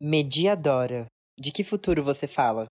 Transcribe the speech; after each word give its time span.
Mediadora. 0.00 1.06
De 1.36 1.50
que 1.50 1.64
futuro 1.64 2.04
você 2.04 2.28
fala? 2.28 2.68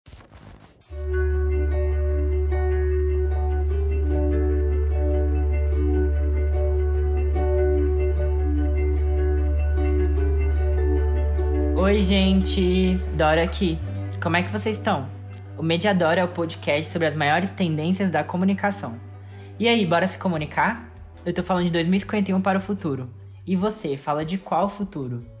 Oi, 11.77 11.99
gente! 12.01 12.97
Dora 13.15 13.41
aqui. 13.41 13.79
Como 14.21 14.35
é 14.35 14.43
que 14.43 14.51
vocês 14.51 14.75
estão? 14.75 15.09
O 15.57 15.63
Mediadora 15.63 16.19
é 16.19 16.23
o 16.25 16.27
podcast 16.27 16.91
sobre 16.91 17.07
as 17.07 17.15
maiores 17.15 17.51
tendências 17.51 18.11
da 18.11 18.21
comunicação. 18.21 18.99
E 19.57 19.69
aí, 19.69 19.85
bora 19.85 20.09
se 20.09 20.17
comunicar? 20.17 20.93
Eu 21.25 21.33
tô 21.33 21.41
falando 21.41 21.67
de 21.67 21.71
2051 21.71 22.41
para 22.41 22.57
o 22.57 22.61
futuro. 22.61 23.09
E 23.47 23.55
você, 23.55 23.95
fala 23.95 24.25
de 24.25 24.37
qual 24.37 24.67
futuro? 24.67 25.32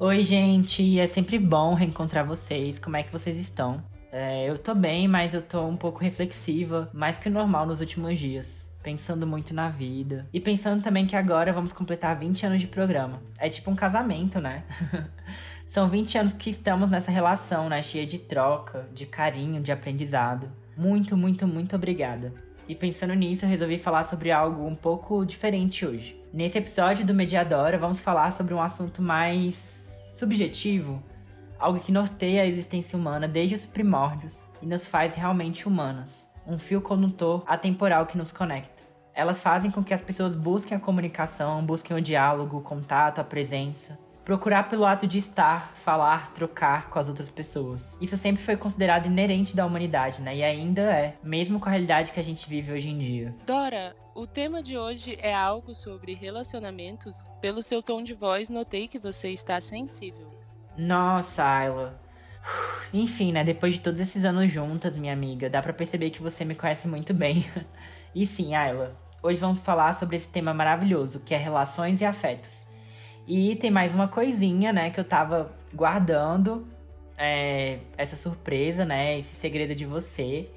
Oi, 0.00 0.22
gente! 0.22 1.00
É 1.00 1.08
sempre 1.08 1.40
bom 1.40 1.74
reencontrar 1.74 2.24
vocês. 2.24 2.78
Como 2.78 2.96
é 2.96 3.02
que 3.02 3.10
vocês 3.10 3.36
estão? 3.36 3.82
É, 4.12 4.48
eu 4.48 4.56
tô 4.56 4.72
bem, 4.72 5.08
mas 5.08 5.34
eu 5.34 5.42
tô 5.42 5.66
um 5.66 5.76
pouco 5.76 5.98
reflexiva, 5.98 6.88
mais 6.92 7.18
que 7.18 7.28
o 7.28 7.32
normal 7.32 7.66
nos 7.66 7.80
últimos 7.80 8.16
dias 8.16 8.64
pensando 8.80 9.26
muito 9.26 9.52
na 9.52 9.68
vida. 9.68 10.24
E 10.32 10.38
pensando 10.38 10.80
também 10.84 11.04
que 11.04 11.16
agora 11.16 11.52
vamos 11.52 11.72
completar 11.72 12.16
20 12.16 12.46
anos 12.46 12.60
de 12.60 12.68
programa. 12.68 13.20
É 13.40 13.48
tipo 13.48 13.72
um 13.72 13.74
casamento, 13.74 14.40
né? 14.40 14.62
São 15.66 15.88
20 15.88 16.16
anos 16.16 16.32
que 16.32 16.48
estamos 16.48 16.88
nessa 16.88 17.10
relação, 17.10 17.68
né? 17.68 17.82
Cheia 17.82 18.06
de 18.06 18.20
troca, 18.20 18.88
de 18.94 19.04
carinho, 19.04 19.60
de 19.60 19.72
aprendizado. 19.72 20.48
Muito, 20.76 21.16
muito, 21.16 21.44
muito 21.44 21.74
obrigada. 21.74 22.32
E 22.68 22.74
pensando 22.74 23.14
nisso, 23.14 23.44
eu 23.44 23.48
resolvi 23.48 23.76
falar 23.78 24.04
sobre 24.04 24.30
algo 24.30 24.64
um 24.64 24.76
pouco 24.76 25.26
diferente 25.26 25.84
hoje. 25.84 26.18
Nesse 26.32 26.56
episódio 26.56 27.04
do 27.04 27.12
Mediadora, 27.12 27.76
vamos 27.76 27.98
falar 27.98 28.30
sobre 28.30 28.54
um 28.54 28.62
assunto 28.62 29.02
mais 29.02 29.77
subjetivo, 30.18 31.02
algo 31.58 31.80
que 31.80 31.92
norteia 31.92 32.42
a 32.42 32.46
existência 32.46 32.98
humana 32.98 33.28
desde 33.28 33.54
os 33.54 33.66
primórdios 33.66 34.36
e 34.60 34.66
nos 34.66 34.86
faz 34.86 35.14
realmente 35.14 35.68
humanas 35.68 36.28
um 36.46 36.58
fio 36.58 36.80
condutor 36.80 37.44
atemporal 37.46 38.06
que 38.06 38.16
nos 38.16 38.32
conecta. 38.32 38.82
Elas 39.14 39.42
fazem 39.42 39.70
com 39.70 39.84
que 39.84 39.92
as 39.92 40.00
pessoas 40.00 40.34
busquem 40.34 40.76
a 40.76 40.80
comunicação, 40.80 41.64
busquem 41.64 41.96
o 41.96 42.00
diálogo, 42.00 42.56
o 42.56 42.62
contato, 42.62 43.20
a 43.20 43.24
presença. 43.24 43.98
Procurar 44.28 44.68
pelo 44.68 44.84
ato 44.84 45.06
de 45.06 45.16
estar, 45.16 45.72
falar, 45.72 46.34
trocar 46.34 46.90
com 46.90 46.98
as 46.98 47.08
outras 47.08 47.30
pessoas. 47.30 47.96
Isso 47.98 48.14
sempre 48.18 48.42
foi 48.42 48.58
considerado 48.58 49.06
inerente 49.06 49.56
da 49.56 49.64
humanidade, 49.64 50.20
né? 50.20 50.36
E 50.36 50.44
ainda 50.44 50.82
é, 50.82 51.16
mesmo 51.22 51.58
com 51.58 51.66
a 51.66 51.70
realidade 51.70 52.12
que 52.12 52.20
a 52.20 52.22
gente 52.22 52.46
vive 52.46 52.70
hoje 52.70 52.90
em 52.90 52.98
dia. 52.98 53.34
Dora, 53.46 53.96
o 54.14 54.26
tema 54.26 54.62
de 54.62 54.76
hoje 54.76 55.16
é 55.22 55.34
algo 55.34 55.74
sobre 55.74 56.12
relacionamentos. 56.12 57.26
Pelo 57.40 57.62
seu 57.62 57.82
tom 57.82 58.02
de 58.02 58.12
voz, 58.12 58.50
notei 58.50 58.86
que 58.86 58.98
você 58.98 59.30
está 59.30 59.58
sensível. 59.62 60.28
Nossa, 60.76 61.42
Ayla. 61.42 61.98
Enfim, 62.92 63.32
né? 63.32 63.42
Depois 63.42 63.72
de 63.72 63.80
todos 63.80 63.98
esses 63.98 64.26
anos 64.26 64.52
juntas, 64.52 64.94
minha 64.98 65.14
amiga, 65.14 65.48
dá 65.48 65.62
para 65.62 65.72
perceber 65.72 66.10
que 66.10 66.20
você 66.20 66.44
me 66.44 66.54
conhece 66.54 66.86
muito 66.86 67.14
bem. 67.14 67.46
e 68.14 68.26
sim, 68.26 68.54
Ayla, 68.54 68.94
hoje 69.22 69.40
vamos 69.40 69.60
falar 69.60 69.94
sobre 69.94 70.16
esse 70.18 70.28
tema 70.28 70.52
maravilhoso, 70.52 71.18
que 71.18 71.32
é 71.32 71.38
relações 71.38 72.02
e 72.02 72.04
afetos. 72.04 72.67
E 73.28 73.54
tem 73.56 73.70
mais 73.70 73.92
uma 73.92 74.08
coisinha, 74.08 74.72
né, 74.72 74.88
que 74.88 74.98
eu 74.98 75.04
tava 75.04 75.52
guardando, 75.74 76.66
é, 77.18 77.80
essa 77.98 78.16
surpresa, 78.16 78.86
né, 78.86 79.18
esse 79.18 79.34
segredo 79.34 79.74
de 79.74 79.84
você. 79.84 80.48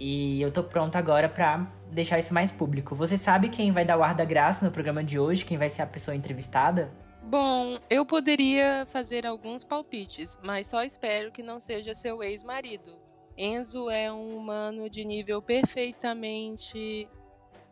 E 0.00 0.42
eu 0.42 0.50
tô 0.50 0.64
pronta 0.64 0.98
agora 0.98 1.28
pra 1.28 1.64
deixar 1.92 2.18
isso 2.18 2.34
mais 2.34 2.50
público. 2.50 2.96
Você 2.96 3.16
sabe 3.16 3.48
quem 3.48 3.70
vai 3.70 3.84
dar 3.84 3.96
o 3.96 4.02
ar 4.02 4.16
da 4.16 4.24
graça 4.24 4.64
no 4.66 4.72
programa 4.72 5.04
de 5.04 5.16
hoje? 5.16 5.44
Quem 5.44 5.56
vai 5.56 5.70
ser 5.70 5.82
a 5.82 5.86
pessoa 5.86 6.16
entrevistada? 6.16 6.90
Bom, 7.22 7.78
eu 7.88 8.04
poderia 8.04 8.84
fazer 8.88 9.24
alguns 9.24 9.62
palpites, 9.62 10.36
mas 10.42 10.66
só 10.66 10.82
espero 10.82 11.30
que 11.30 11.40
não 11.40 11.60
seja 11.60 11.94
seu 11.94 12.20
ex-marido. 12.20 12.98
Enzo 13.38 13.88
é 13.88 14.12
um 14.12 14.36
humano 14.36 14.90
de 14.90 15.04
nível 15.04 15.40
perfeitamente 15.40 17.08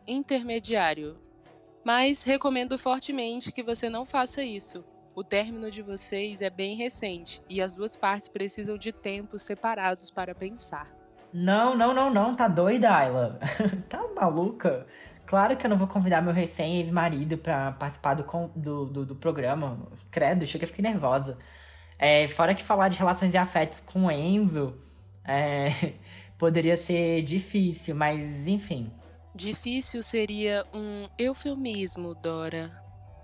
intermediário. 0.07 1.17
Mas 1.83 2.23
recomendo 2.23 2.77
fortemente 2.77 3.51
que 3.51 3.63
você 3.63 3.89
não 3.89 4.05
faça 4.05 4.43
isso. 4.43 4.83
O 5.13 5.23
término 5.23 5.69
de 5.69 5.81
vocês 5.81 6.41
é 6.41 6.49
bem 6.49 6.75
recente 6.75 7.41
e 7.49 7.61
as 7.61 7.73
duas 7.73 7.95
partes 7.95 8.29
precisam 8.29 8.77
de 8.77 8.91
tempos 8.91 9.41
separados 9.41 10.09
para 10.09 10.33
pensar. 10.33 10.87
Não, 11.33 11.75
não, 11.75 11.93
não, 11.93 12.13
não, 12.13 12.35
tá 12.35 12.47
doida, 12.47 12.93
Ayla? 12.93 13.39
tá 13.89 14.05
maluca? 14.15 14.85
Claro 15.25 15.55
que 15.55 15.65
eu 15.65 15.69
não 15.69 15.77
vou 15.77 15.87
convidar 15.87 16.21
meu 16.21 16.33
recém-ex-marido 16.33 17.37
pra 17.37 17.71
participar 17.73 18.15
do, 18.15 18.23
do, 18.55 18.85
do, 18.85 19.05
do, 19.05 19.15
programa. 19.15 19.79
Credo, 20.09 20.45
chega, 20.45 20.67
fiquei 20.67 20.83
nervosa. 20.83 21.37
É, 21.97 22.27
fora 22.27 22.53
que 22.53 22.63
falar 22.63 22.89
de 22.89 22.99
relações 22.99 23.33
e 23.33 23.37
afetos 23.37 23.79
com 23.81 24.05
o 24.05 24.11
Enzo 24.11 24.75
é, 25.23 25.93
poderia 26.37 26.75
ser 26.75 27.21
difícil, 27.23 27.95
mas 27.95 28.47
enfim. 28.47 28.91
Difícil 29.33 30.03
seria 30.03 30.65
um 30.73 31.07
eufemismo, 31.17 32.13
Dora. 32.15 32.71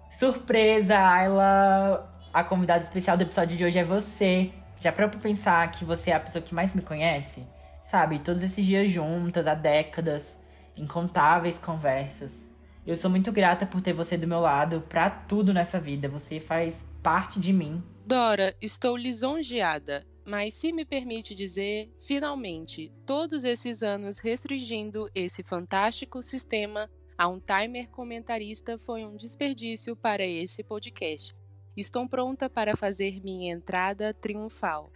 Surpresa, 0.09 0.97
Ayla! 0.97 2.13
A 2.33 2.43
convidada 2.43 2.83
especial 2.83 3.17
do 3.17 3.23
episódio 3.23 3.57
de 3.57 3.65
hoje 3.65 3.79
é 3.79 3.83
você. 3.83 4.51
Já 4.79 4.91
parou 4.91 5.09
pra 5.09 5.19
pensar 5.19 5.69
que 5.71 5.83
você 5.83 6.11
é 6.11 6.15
a 6.15 6.19
pessoa 6.19 6.41
que 6.41 6.55
mais 6.55 6.73
me 6.73 6.81
conhece? 6.81 7.45
Sabe, 7.83 8.19
todos 8.19 8.43
esses 8.43 8.65
dias 8.65 8.89
juntas, 8.89 9.47
há 9.47 9.55
décadas 9.55 10.39
incontáveis 10.75 11.57
conversas. 11.57 12.49
Eu 12.85 12.95
sou 12.95 13.09
muito 13.09 13.31
grata 13.31 13.65
por 13.65 13.81
ter 13.81 13.91
você 13.91 14.17
do 14.17 14.27
meu 14.27 14.39
lado 14.39 14.81
para 14.87 15.09
tudo 15.09 15.53
nessa 15.53 15.79
vida. 15.79 16.07
Você 16.07 16.39
faz 16.39 16.85
parte 17.03 17.39
de 17.39 17.51
mim. 17.51 17.83
Dora, 18.05 18.55
estou 18.61 18.95
lisonjeada. 18.95 20.05
Mas 20.27 20.55
se 20.55 20.73
me 20.73 20.83
permite 20.83 21.33
dizer, 21.33 21.89
finalmente, 22.01 22.91
todos 23.05 23.45
esses 23.45 23.81
anos 23.81 24.19
restringindo 24.19 25.09
esse 25.15 25.41
fantástico 25.41 26.21
sistema 26.21 26.89
a 27.17 27.29
um 27.29 27.39
timer 27.39 27.89
comentarista 27.89 28.77
foi 28.77 29.05
um 29.05 29.15
desperdício 29.15 29.95
para 29.95 30.25
esse 30.25 30.65
podcast. 30.65 31.33
Estou 31.77 32.09
pronta 32.09 32.49
para 32.49 32.75
fazer 32.75 33.21
minha 33.23 33.53
entrada 33.53 34.13
triunfal. 34.13 34.91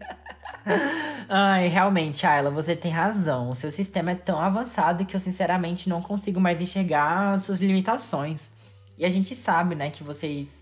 Ai, 1.30 1.70
realmente, 1.70 2.28
Ayla, 2.28 2.52
você 2.52 2.76
tem 2.76 2.92
razão. 2.92 3.52
O 3.52 3.56
seu 3.56 3.72
sistema 3.72 4.12
é 4.12 4.16
tão 4.16 4.38
avançado 4.38 5.06
que 5.06 5.16
eu 5.16 5.20
sinceramente 5.20 5.88
não 5.88 6.02
consigo 6.02 6.42
mais 6.42 6.60
enxergar 6.60 7.40
suas 7.40 7.62
limitações. 7.62 8.52
E 8.98 9.06
a 9.06 9.10
gente 9.10 9.34
sabe, 9.34 9.76
né, 9.76 9.92
que 9.92 10.04
vocês 10.04 10.61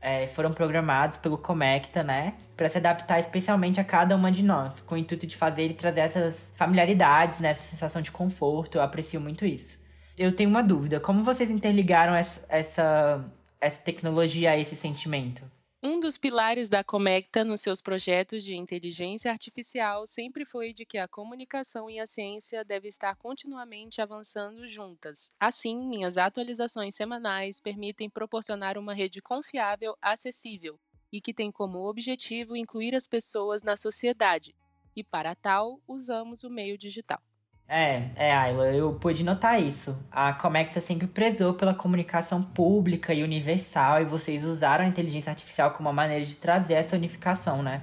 é, 0.00 0.26
foram 0.26 0.52
programados 0.52 1.16
pelo 1.16 1.38
Comecta, 1.38 2.02
né, 2.02 2.34
para 2.56 2.68
se 2.68 2.78
adaptar 2.78 3.18
especialmente 3.18 3.80
a 3.80 3.84
cada 3.84 4.14
uma 4.14 4.30
de 4.30 4.42
nós, 4.42 4.80
com 4.80 4.94
o 4.94 4.98
intuito 4.98 5.26
de 5.26 5.36
fazer 5.36 5.70
e 5.70 5.74
trazer 5.74 6.00
essas 6.00 6.52
familiaridades, 6.54 7.40
né, 7.40 7.50
essa 7.50 7.62
sensação 7.62 8.02
de 8.02 8.10
conforto. 8.10 8.78
Eu 8.78 8.82
aprecio 8.82 9.20
muito 9.20 9.44
isso. 9.44 9.78
Eu 10.16 10.34
tenho 10.34 10.48
uma 10.48 10.62
dúvida: 10.62 11.00
como 11.00 11.22
vocês 11.22 11.50
interligaram 11.50 12.14
essa, 12.14 12.44
essa 12.48 13.24
essa 13.60 13.80
tecnologia 13.80 14.52
a 14.52 14.58
esse 14.58 14.76
sentimento? 14.76 15.42
Um 15.88 16.00
dos 16.00 16.16
pilares 16.16 16.68
da 16.68 16.82
Comecta 16.82 17.44
nos 17.44 17.60
seus 17.60 17.80
projetos 17.80 18.42
de 18.42 18.56
inteligência 18.56 19.30
artificial 19.30 20.04
sempre 20.04 20.44
foi 20.44 20.72
de 20.72 20.84
que 20.84 20.98
a 20.98 21.06
comunicação 21.06 21.88
e 21.88 22.00
a 22.00 22.06
ciência 22.06 22.64
devem 22.64 22.88
estar 22.88 23.14
continuamente 23.14 24.02
avançando 24.02 24.66
juntas. 24.66 25.30
Assim, 25.38 25.76
minhas 25.86 26.18
atualizações 26.18 26.96
semanais 26.96 27.60
permitem 27.60 28.10
proporcionar 28.10 28.76
uma 28.76 28.92
rede 28.92 29.22
confiável, 29.22 29.96
acessível 30.02 30.76
e 31.12 31.20
que 31.20 31.32
tem 31.32 31.52
como 31.52 31.88
objetivo 31.88 32.56
incluir 32.56 32.92
as 32.96 33.06
pessoas 33.06 33.62
na 33.62 33.76
sociedade. 33.76 34.56
E 34.96 35.04
para 35.04 35.36
tal, 35.36 35.80
usamos 35.86 36.42
o 36.42 36.50
meio 36.50 36.76
digital. 36.76 37.22
É, 37.68 38.10
é, 38.14 38.32
Ayla, 38.32 38.72
eu 38.72 38.94
pude 38.94 39.24
notar 39.24 39.60
isso. 39.60 39.96
A 40.10 40.32
Comecta 40.32 40.80
sempre 40.80 41.06
prezou 41.06 41.54
pela 41.54 41.74
comunicação 41.74 42.40
pública 42.42 43.12
e 43.12 43.24
universal, 43.24 44.00
e 44.00 44.04
vocês 44.04 44.44
usaram 44.44 44.84
a 44.84 44.88
inteligência 44.88 45.30
artificial 45.30 45.72
como 45.72 45.88
uma 45.88 45.92
maneira 45.92 46.24
de 46.24 46.36
trazer 46.36 46.74
essa 46.74 46.96
unificação, 46.96 47.62
né? 47.62 47.82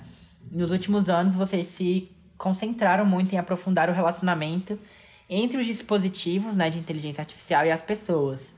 Nos 0.50 0.71
últimos 0.71 1.09
anos, 1.09 1.35
vocês 1.35 1.68
se 1.68 2.09
concentraram 2.38 3.06
muito 3.06 3.33
em 3.33 3.38
aprofundar 3.38 3.89
o 3.89 3.94
relacionamento 3.94 4.80
entre 5.30 5.57
os 5.57 5.65
dispositivos 5.65 6.56
né, 6.56 6.69
de 6.69 6.80
inteligência 6.80 7.21
artificial 7.21 7.65
e 7.65 7.71
as 7.71 7.81
pessoas. 7.81 8.56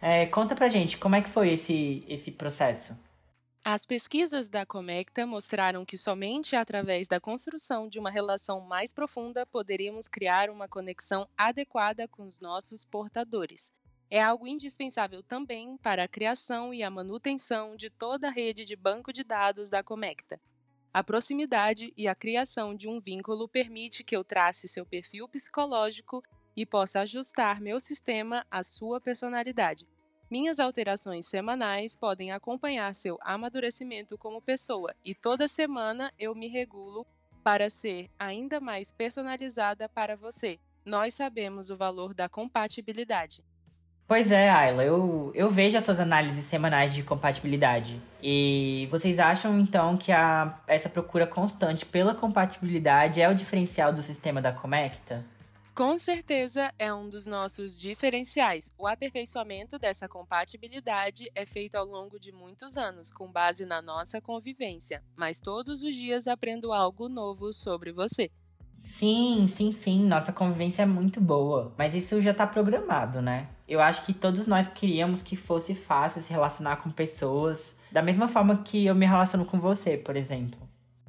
É, 0.00 0.26
conta 0.26 0.54
pra 0.54 0.68
gente, 0.68 0.98
como 0.98 1.16
é 1.16 1.22
que 1.22 1.28
foi 1.28 1.52
esse, 1.52 2.04
esse 2.08 2.30
processo? 2.32 2.96
As 3.66 3.86
pesquisas 3.86 4.46
da 4.46 4.66
Comecta 4.66 5.26
mostraram 5.26 5.86
que 5.86 5.96
somente 5.96 6.54
através 6.54 7.08
da 7.08 7.18
construção 7.18 7.88
de 7.88 7.98
uma 7.98 8.10
relação 8.10 8.60
mais 8.60 8.92
profunda 8.92 9.46
poderíamos 9.46 10.06
criar 10.06 10.50
uma 10.50 10.68
conexão 10.68 11.26
adequada 11.34 12.06
com 12.06 12.28
os 12.28 12.40
nossos 12.40 12.84
portadores. 12.84 13.72
É 14.10 14.22
algo 14.22 14.46
indispensável 14.46 15.22
também 15.22 15.78
para 15.78 16.04
a 16.04 16.08
criação 16.08 16.74
e 16.74 16.82
a 16.82 16.90
manutenção 16.90 17.74
de 17.74 17.88
toda 17.88 18.28
a 18.28 18.30
rede 18.30 18.66
de 18.66 18.76
banco 18.76 19.10
de 19.10 19.24
dados 19.24 19.70
da 19.70 19.82
Comecta. 19.82 20.38
A 20.92 21.02
proximidade 21.02 21.90
e 21.96 22.06
a 22.06 22.14
criação 22.14 22.74
de 22.74 22.86
um 22.86 23.00
vínculo 23.00 23.48
permite 23.48 24.04
que 24.04 24.14
eu 24.14 24.22
trace 24.22 24.68
seu 24.68 24.84
perfil 24.84 25.26
psicológico 25.26 26.22
e 26.54 26.66
possa 26.66 27.00
ajustar 27.00 27.62
meu 27.62 27.80
sistema 27.80 28.46
à 28.50 28.62
sua 28.62 29.00
personalidade 29.00 29.86
Minhas 30.34 30.58
alterações 30.58 31.28
semanais 31.28 31.94
podem 31.94 32.32
acompanhar 32.32 32.92
seu 32.92 33.16
amadurecimento 33.22 34.18
como 34.18 34.42
pessoa 34.42 34.92
e 35.04 35.14
toda 35.14 35.46
semana 35.46 36.12
eu 36.18 36.34
me 36.34 36.48
regulo 36.48 37.06
para 37.44 37.70
ser 37.70 38.10
ainda 38.18 38.58
mais 38.58 38.92
personalizada 38.92 39.88
para 39.88 40.16
você. 40.16 40.58
Nós 40.84 41.14
sabemos 41.14 41.70
o 41.70 41.76
valor 41.76 42.12
da 42.12 42.28
compatibilidade. 42.28 43.44
Pois 44.08 44.32
é, 44.32 44.50
Ayla, 44.50 44.82
eu, 44.82 45.30
eu 45.36 45.48
vejo 45.48 45.78
as 45.78 45.84
suas 45.84 46.00
análises 46.00 46.46
semanais 46.46 46.92
de 46.92 47.04
compatibilidade. 47.04 48.02
E 48.20 48.88
vocês 48.90 49.20
acham 49.20 49.56
então 49.60 49.96
que 49.96 50.10
a, 50.10 50.58
essa 50.66 50.88
procura 50.88 51.28
constante 51.28 51.86
pela 51.86 52.12
compatibilidade 52.12 53.22
é 53.22 53.28
o 53.28 53.34
diferencial 53.36 53.92
do 53.92 54.02
sistema 54.02 54.42
da 54.42 54.50
Comecta? 54.50 55.24
Com 55.74 55.98
certeza 55.98 56.72
é 56.78 56.94
um 56.94 57.08
dos 57.08 57.26
nossos 57.26 57.76
diferenciais. 57.76 58.72
O 58.78 58.86
aperfeiçoamento 58.86 59.76
dessa 59.76 60.08
compatibilidade 60.08 61.28
é 61.34 61.44
feito 61.44 61.74
ao 61.74 61.84
longo 61.84 62.16
de 62.16 62.30
muitos 62.30 62.76
anos, 62.76 63.10
com 63.10 63.26
base 63.26 63.66
na 63.66 63.82
nossa 63.82 64.20
convivência, 64.20 65.02
mas 65.16 65.40
todos 65.40 65.82
os 65.82 65.96
dias 65.96 66.28
aprendo 66.28 66.72
algo 66.72 67.08
novo 67.08 67.52
sobre 67.52 67.90
você. 67.90 68.30
Sim, 68.78 69.48
sim, 69.48 69.72
sim. 69.72 70.04
Nossa 70.04 70.32
convivência 70.32 70.82
é 70.82 70.86
muito 70.86 71.20
boa. 71.20 71.74
Mas 71.76 71.92
isso 71.92 72.22
já 72.22 72.32
tá 72.32 72.46
programado, 72.46 73.20
né? 73.20 73.48
Eu 73.66 73.80
acho 73.80 74.06
que 74.06 74.14
todos 74.14 74.46
nós 74.46 74.68
queríamos 74.68 75.22
que 75.22 75.34
fosse 75.34 75.74
fácil 75.74 76.22
se 76.22 76.30
relacionar 76.30 76.76
com 76.76 76.90
pessoas, 76.90 77.76
da 77.90 78.00
mesma 78.00 78.28
forma 78.28 78.62
que 78.62 78.86
eu 78.86 78.94
me 78.94 79.06
relaciono 79.06 79.44
com 79.44 79.58
você, 79.58 79.96
por 79.96 80.14
exemplo. 80.14 80.63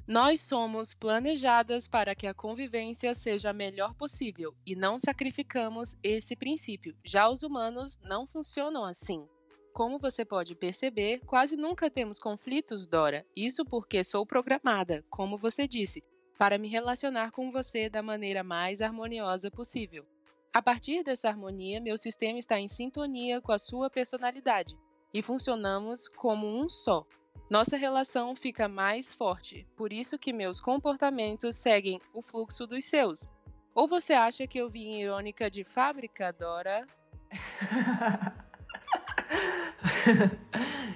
Nós 0.07 0.41
somos 0.41 0.93
planejadas 0.93 1.87
para 1.87 2.13
que 2.13 2.27
a 2.27 2.33
convivência 2.33 3.15
seja 3.15 3.49
a 3.49 3.53
melhor 3.53 3.95
possível 3.95 4.53
e 4.63 4.75
não 4.75 4.99
sacrificamos 4.99 5.97
esse 6.03 6.35
princípio. 6.35 6.95
Já 7.03 7.27
os 7.27 7.41
humanos 7.41 7.97
não 8.03 8.27
funcionam 8.27 8.85
assim. 8.85 9.27
Como 9.73 9.97
você 9.97 10.23
pode 10.23 10.53
perceber, 10.53 11.21
quase 11.25 11.57
nunca 11.57 11.89
temos 11.89 12.19
conflitos, 12.19 12.85
Dora. 12.85 13.25
Isso 13.35 13.65
porque 13.65 14.03
sou 14.03 14.27
programada, 14.27 15.03
como 15.09 15.37
você 15.37 15.67
disse, 15.67 16.03
para 16.37 16.59
me 16.59 16.67
relacionar 16.67 17.31
com 17.31 17.51
você 17.51 17.89
da 17.89 18.03
maneira 18.03 18.43
mais 18.43 18.83
harmoniosa 18.83 19.49
possível. 19.49 20.05
A 20.53 20.61
partir 20.61 21.01
dessa 21.01 21.29
harmonia, 21.29 21.81
meu 21.81 21.97
sistema 21.97 22.37
está 22.37 22.59
em 22.59 22.67
sintonia 22.67 23.41
com 23.41 23.51
a 23.51 23.57
sua 23.57 23.89
personalidade 23.89 24.77
e 25.11 25.23
funcionamos 25.23 26.07
como 26.07 26.45
um 26.45 26.69
só. 26.69 27.07
Nossa 27.49 27.77
relação 27.77 28.35
fica 28.35 28.67
mais 28.67 29.13
forte, 29.13 29.67
por 29.75 29.93
isso 29.93 30.17
que 30.17 30.33
meus 30.33 30.59
comportamentos 30.59 31.55
seguem 31.55 32.01
o 32.13 32.21
fluxo 32.21 32.65
dos 32.65 32.85
seus. 32.85 33.27
Ou 33.73 33.87
você 33.87 34.13
acha 34.13 34.47
que 34.47 34.57
eu 34.57 34.69
vim 34.69 34.99
irônica 35.01 35.49
de 35.49 35.63
fábrica, 35.63 36.31
Dora? 36.33 36.87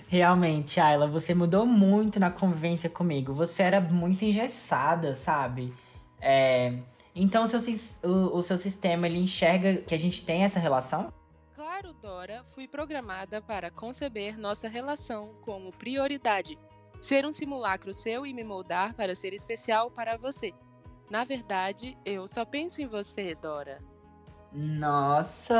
Realmente, 0.08 0.80
Ayla, 0.80 1.08
você 1.08 1.36
mudou 1.36 1.66
muito 1.66 2.20
na 2.20 2.32
convivência 2.32 2.90
comigo. 2.90 3.34
Você 3.34 3.64
era 3.64 3.80
muito 3.82 4.26
engessada, 4.26 5.14
sabe? 5.14 5.74
É... 6.20 6.74
Então, 7.14 7.44
o 7.44 7.48
seu, 7.48 7.60
o, 8.04 8.38
o 8.38 8.44
seu 8.44 8.58
sistema, 8.58 9.06
ele 9.08 9.20
enxerga 9.20 9.78
que 9.82 9.94
a 9.94 9.98
gente 9.98 10.26
tem 10.26 10.44
essa 10.44 10.60
relação? 10.60 11.12
Claro, 11.80 11.96
Dora, 12.02 12.44
fui 12.44 12.68
programada 12.68 13.42
para 13.42 13.72
conceber 13.72 14.38
nossa 14.38 14.68
relação 14.68 15.36
como 15.42 15.72
prioridade. 15.72 16.60
Ser 17.00 17.26
um 17.26 17.32
simulacro 17.32 17.94
seu 17.94 18.26
e 18.26 18.34
me 18.34 18.44
moldar 18.44 18.94
para 18.94 19.16
ser 19.16 19.34
especial 19.34 19.90
para 19.90 20.18
você. 20.18 20.52
Na 21.10 21.24
verdade, 21.24 21.98
eu 22.04 22.28
só 22.28 22.44
penso 22.44 22.82
em 22.82 22.86
você, 22.86 23.34
Dora. 23.34 23.80
Nossa, 24.52 25.56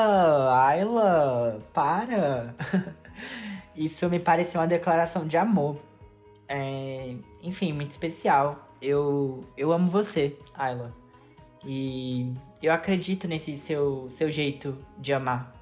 Ayla, 0.52 1.62
para! 1.74 2.54
Isso 3.74 4.10
me 4.10 4.20
pareceu 4.20 4.60
uma 4.60 4.68
declaração 4.68 5.26
de 5.26 5.38
amor. 5.38 5.78
É, 6.50 7.16
enfim, 7.42 7.72
muito 7.72 7.92
especial. 7.92 8.68
Eu, 8.82 9.46
eu 9.56 9.72
amo 9.72 9.90
você, 9.90 10.38
Ayla. 10.54 10.94
E 11.66 12.34
eu 12.62 12.74
acredito 12.74 13.26
nesse 13.26 13.56
seu, 13.56 14.12
seu 14.12 14.30
jeito 14.30 14.78
de 14.98 15.14
amar. 15.14 15.59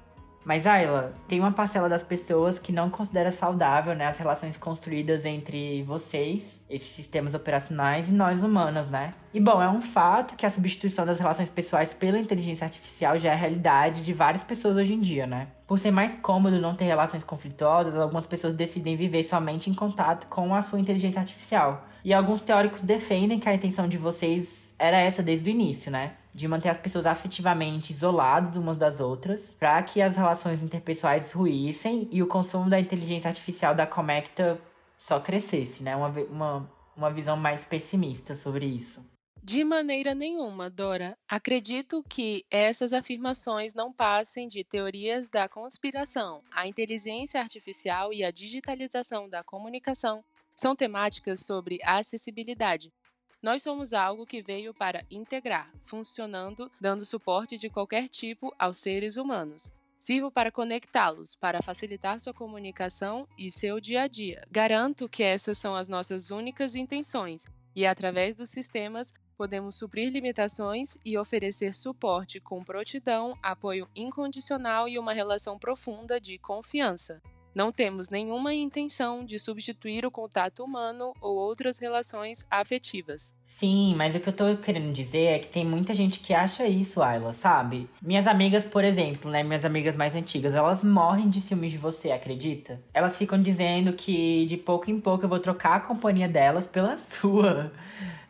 Mas, 0.48 0.66
Ayla, 0.66 1.12
tem 1.28 1.40
uma 1.40 1.52
parcela 1.52 1.90
das 1.90 2.02
pessoas 2.02 2.58
que 2.58 2.72
não 2.72 2.88
considera 2.88 3.30
saudável 3.30 3.94
né, 3.94 4.06
as 4.06 4.16
relações 4.16 4.56
construídas 4.56 5.26
entre 5.26 5.82
vocês, 5.82 6.64
esses 6.70 6.88
sistemas 6.88 7.34
operacionais, 7.34 8.08
e 8.08 8.12
nós 8.12 8.42
humanos, 8.42 8.88
né? 8.88 9.12
E, 9.34 9.38
bom, 9.38 9.60
é 9.60 9.68
um 9.68 9.82
fato 9.82 10.36
que 10.36 10.46
a 10.46 10.50
substituição 10.50 11.04
das 11.04 11.20
relações 11.20 11.50
pessoais 11.50 11.92
pela 11.92 12.18
inteligência 12.18 12.64
artificial 12.64 13.18
já 13.18 13.30
é 13.30 13.34
realidade 13.34 14.02
de 14.02 14.14
várias 14.14 14.42
pessoas 14.42 14.78
hoje 14.78 14.94
em 14.94 15.00
dia, 15.00 15.26
né? 15.26 15.48
Por 15.66 15.78
ser 15.78 15.90
mais 15.90 16.16
cômodo 16.16 16.58
não 16.58 16.74
ter 16.74 16.86
relações 16.86 17.24
conflituosas, 17.24 17.94
algumas 17.94 18.24
pessoas 18.24 18.54
decidem 18.54 18.96
viver 18.96 19.24
somente 19.24 19.68
em 19.68 19.74
contato 19.74 20.28
com 20.28 20.54
a 20.54 20.62
sua 20.62 20.80
inteligência 20.80 21.20
artificial. 21.20 21.84
E 22.08 22.14
alguns 22.14 22.40
teóricos 22.40 22.84
defendem 22.84 23.38
que 23.38 23.46
a 23.50 23.54
intenção 23.54 23.86
de 23.86 23.98
vocês 23.98 24.74
era 24.78 24.96
essa 24.96 25.22
desde 25.22 25.50
o 25.50 25.52
início, 25.52 25.92
né? 25.92 26.16
de 26.32 26.48
manter 26.48 26.70
as 26.70 26.78
pessoas 26.78 27.04
afetivamente 27.04 27.92
isoladas 27.92 28.56
umas 28.56 28.78
das 28.78 28.98
outras, 28.98 29.52
para 29.52 29.82
que 29.82 30.00
as 30.00 30.16
relações 30.16 30.62
interpessoais 30.62 31.32
ruíssem 31.32 32.08
e 32.10 32.22
o 32.22 32.26
consumo 32.26 32.70
da 32.70 32.80
inteligência 32.80 33.28
artificial 33.28 33.74
da 33.74 33.86
Comecta 33.86 34.58
só 34.98 35.20
crescesse, 35.20 35.82
né? 35.82 35.94
Uma, 35.94 36.08
uma, 36.08 36.72
uma 36.96 37.10
visão 37.10 37.36
mais 37.36 37.66
pessimista 37.66 38.34
sobre 38.34 38.64
isso. 38.64 39.04
De 39.42 39.62
maneira 39.62 40.14
nenhuma, 40.14 40.70
Dora. 40.70 41.16
Acredito 41.28 42.04
que 42.08 42.44
essas 42.50 42.92
afirmações 42.92 43.74
não 43.74 43.92
passem 43.92 44.48
de 44.48 44.64
teorias 44.64 45.28
da 45.28 45.46
conspiração. 45.46 46.42
A 46.50 46.66
inteligência 46.66 47.40
artificial 47.40 48.12
e 48.14 48.24
a 48.24 48.30
digitalização 48.30 49.28
da 49.28 49.44
comunicação 49.44 50.24
são 50.58 50.74
temáticas 50.74 51.46
sobre 51.46 51.78
acessibilidade, 51.84 52.92
nós 53.40 53.62
somos 53.62 53.94
algo 53.94 54.26
que 54.26 54.42
veio 54.42 54.74
para 54.74 55.04
integrar, 55.08 55.72
funcionando, 55.84 56.68
dando 56.80 57.04
suporte 57.04 57.56
de 57.56 57.70
qualquer 57.70 58.08
tipo 58.08 58.52
aos 58.58 58.78
seres 58.78 59.16
humanos. 59.16 59.72
Sirvo 60.00 60.32
para 60.32 60.50
conectá-los, 60.50 61.36
para 61.36 61.62
facilitar 61.62 62.18
sua 62.18 62.34
comunicação 62.34 63.28
e 63.38 63.52
seu 63.52 63.78
dia 63.78 64.02
a 64.02 64.08
dia. 64.08 64.42
Garanto 64.50 65.08
que 65.08 65.22
essas 65.22 65.58
são 65.58 65.76
as 65.76 65.86
nossas 65.86 66.32
únicas 66.32 66.74
intenções 66.74 67.44
e, 67.76 67.86
através 67.86 68.34
dos 68.34 68.50
sistemas, 68.50 69.14
podemos 69.36 69.76
suprir 69.76 70.10
limitações 70.10 70.98
e 71.04 71.16
oferecer 71.16 71.72
suporte 71.72 72.40
com 72.40 72.64
prontidão, 72.64 73.38
apoio 73.40 73.88
incondicional 73.94 74.88
e 74.88 74.98
uma 74.98 75.12
relação 75.12 75.56
profunda 75.56 76.20
de 76.20 76.36
confiança. 76.36 77.22
Não 77.54 77.72
temos 77.72 78.08
nenhuma 78.08 78.54
intenção 78.54 79.24
de 79.24 79.38
substituir 79.38 80.04
o 80.06 80.10
contato 80.10 80.62
humano 80.62 81.12
ou 81.20 81.36
outras 81.36 81.78
relações 81.78 82.46
afetivas. 82.50 83.34
Sim, 83.44 83.94
mas 83.96 84.14
o 84.14 84.20
que 84.20 84.28
eu 84.28 84.32
tô 84.32 84.56
querendo 84.58 84.92
dizer 84.92 85.24
é 85.24 85.38
que 85.38 85.48
tem 85.48 85.64
muita 85.64 85.92
gente 85.94 86.20
que 86.20 86.32
acha 86.32 86.66
isso, 86.66 87.02
Ayla, 87.02 87.32
sabe? 87.32 87.88
Minhas 88.00 88.26
amigas, 88.26 88.64
por 88.64 88.84
exemplo, 88.84 89.30
né, 89.30 89.42
minhas 89.42 89.64
amigas 89.64 89.96
mais 89.96 90.14
antigas, 90.14 90.54
elas 90.54 90.84
morrem 90.84 91.28
de 91.28 91.40
ciúmes 91.40 91.72
de 91.72 91.78
você, 91.78 92.10
acredita? 92.10 92.80
Elas 92.92 93.16
ficam 93.16 93.40
dizendo 93.42 93.92
que 93.92 94.46
de 94.46 94.56
pouco 94.56 94.90
em 94.90 95.00
pouco 95.00 95.24
eu 95.24 95.28
vou 95.28 95.40
trocar 95.40 95.76
a 95.76 95.80
companhia 95.80 96.28
delas 96.28 96.66
pela 96.66 96.96
sua. 96.98 97.72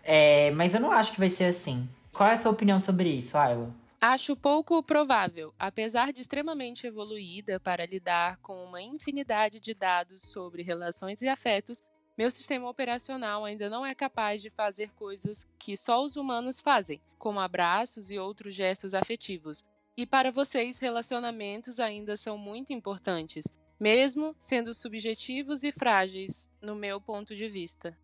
É, 0.02 0.50
mas 0.52 0.74
eu 0.74 0.80
não 0.80 0.90
acho 0.90 1.12
que 1.12 1.18
vai 1.18 1.30
ser 1.30 1.44
assim. 1.44 1.88
Qual 2.12 2.28
é 2.28 2.32
a 2.32 2.36
sua 2.36 2.50
opinião 2.50 2.80
sobre 2.80 3.10
isso, 3.10 3.36
Ayla? 3.36 3.70
Acho 4.00 4.36
pouco 4.36 4.80
provável, 4.80 5.52
apesar 5.58 6.12
de 6.12 6.20
extremamente 6.20 6.86
evoluída 6.86 7.58
para 7.58 7.84
lidar 7.84 8.36
com 8.36 8.54
uma 8.62 8.80
infinidade 8.80 9.58
de 9.58 9.74
dados 9.74 10.22
sobre 10.22 10.62
relações 10.62 11.20
e 11.20 11.26
afetos, 11.26 11.82
meu 12.16 12.30
sistema 12.30 12.70
operacional 12.70 13.44
ainda 13.44 13.68
não 13.68 13.84
é 13.84 13.96
capaz 13.96 14.40
de 14.40 14.50
fazer 14.50 14.94
coisas 14.94 15.50
que 15.58 15.76
só 15.76 16.04
os 16.04 16.14
humanos 16.14 16.60
fazem, 16.60 17.00
como 17.18 17.40
abraços 17.40 18.12
e 18.12 18.18
outros 18.20 18.54
gestos 18.54 18.94
afetivos. 18.94 19.64
E 19.96 20.06
para 20.06 20.30
vocês, 20.30 20.78
relacionamentos 20.78 21.80
ainda 21.80 22.16
são 22.16 22.38
muito 22.38 22.72
importantes, 22.72 23.46
mesmo 23.80 24.32
sendo 24.38 24.72
subjetivos 24.72 25.64
e 25.64 25.72
frágeis, 25.72 26.48
no 26.62 26.76
meu 26.76 27.00
ponto 27.00 27.34
de 27.34 27.48
vista. 27.48 27.98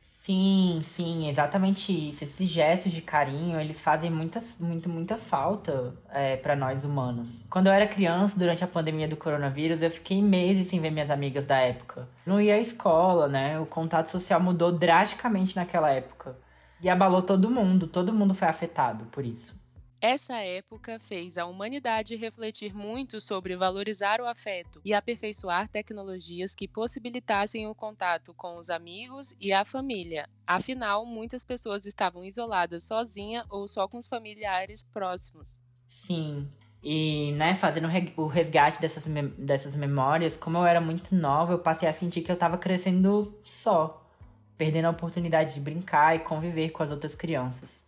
Sim, 0.00 0.80
sim, 0.82 1.28
exatamente 1.28 1.90
isso. 2.08 2.22
Esses 2.22 2.48
gestos 2.48 2.92
de 2.92 3.00
carinho, 3.00 3.58
eles 3.58 3.80
fazem 3.80 4.10
muita, 4.10 4.38
muito, 4.60 4.88
muita 4.88 5.16
falta 5.16 5.94
é, 6.10 6.36
para 6.36 6.54
nós 6.54 6.84
humanos. 6.84 7.44
Quando 7.48 7.68
eu 7.68 7.72
era 7.72 7.86
criança, 7.86 8.38
durante 8.38 8.62
a 8.62 8.66
pandemia 8.66 9.08
do 9.08 9.16
coronavírus, 9.16 9.80
eu 9.80 9.90
fiquei 9.90 10.22
meses 10.22 10.68
sem 10.68 10.80
ver 10.80 10.90
minhas 10.90 11.10
amigas 11.10 11.46
da 11.46 11.56
época. 11.58 12.08
Não 12.26 12.40
ia 12.40 12.54
à 12.54 12.58
escola, 12.58 13.26
né? 13.26 13.58
O 13.58 13.66
contato 13.66 14.06
social 14.06 14.40
mudou 14.40 14.70
drasticamente 14.70 15.56
naquela 15.56 15.90
época. 15.90 16.36
E 16.80 16.88
abalou 16.88 17.22
todo 17.22 17.50
mundo, 17.50 17.86
todo 17.88 18.12
mundo 18.12 18.34
foi 18.34 18.48
afetado 18.48 19.06
por 19.06 19.24
isso. 19.24 19.58
Essa 20.00 20.36
época 20.36 21.00
fez 21.00 21.36
a 21.36 21.44
humanidade 21.44 22.14
refletir 22.14 22.72
muito 22.72 23.20
sobre 23.20 23.56
valorizar 23.56 24.20
o 24.20 24.26
afeto 24.26 24.80
e 24.84 24.94
aperfeiçoar 24.94 25.68
tecnologias 25.68 26.54
que 26.54 26.68
possibilitassem 26.68 27.66
o 27.66 27.74
contato 27.74 28.32
com 28.32 28.58
os 28.58 28.70
amigos 28.70 29.34
e 29.40 29.52
a 29.52 29.64
família. 29.64 30.28
Afinal, 30.46 31.04
muitas 31.04 31.44
pessoas 31.44 31.84
estavam 31.84 32.24
isoladas 32.24 32.84
sozinha 32.84 33.44
ou 33.50 33.66
só 33.66 33.88
com 33.88 33.98
os 33.98 34.06
familiares 34.06 34.84
próximos. 34.84 35.60
Sim. 35.88 36.48
E, 36.80 37.32
né, 37.32 37.56
fazendo 37.56 37.88
o 38.16 38.28
resgate 38.28 38.80
dessas, 38.80 39.04
dessas 39.36 39.74
memórias, 39.74 40.36
como 40.36 40.58
eu 40.58 40.64
era 40.64 40.80
muito 40.80 41.12
nova, 41.12 41.54
eu 41.54 41.58
passei 41.58 41.88
a 41.88 41.92
sentir 41.92 42.22
que 42.22 42.30
eu 42.30 42.38
tava 42.38 42.56
crescendo 42.56 43.36
só, 43.42 44.08
perdendo 44.56 44.84
a 44.84 44.90
oportunidade 44.90 45.54
de 45.54 45.60
brincar 45.60 46.14
e 46.14 46.20
conviver 46.20 46.70
com 46.70 46.84
as 46.84 46.92
outras 46.92 47.16
crianças. 47.16 47.87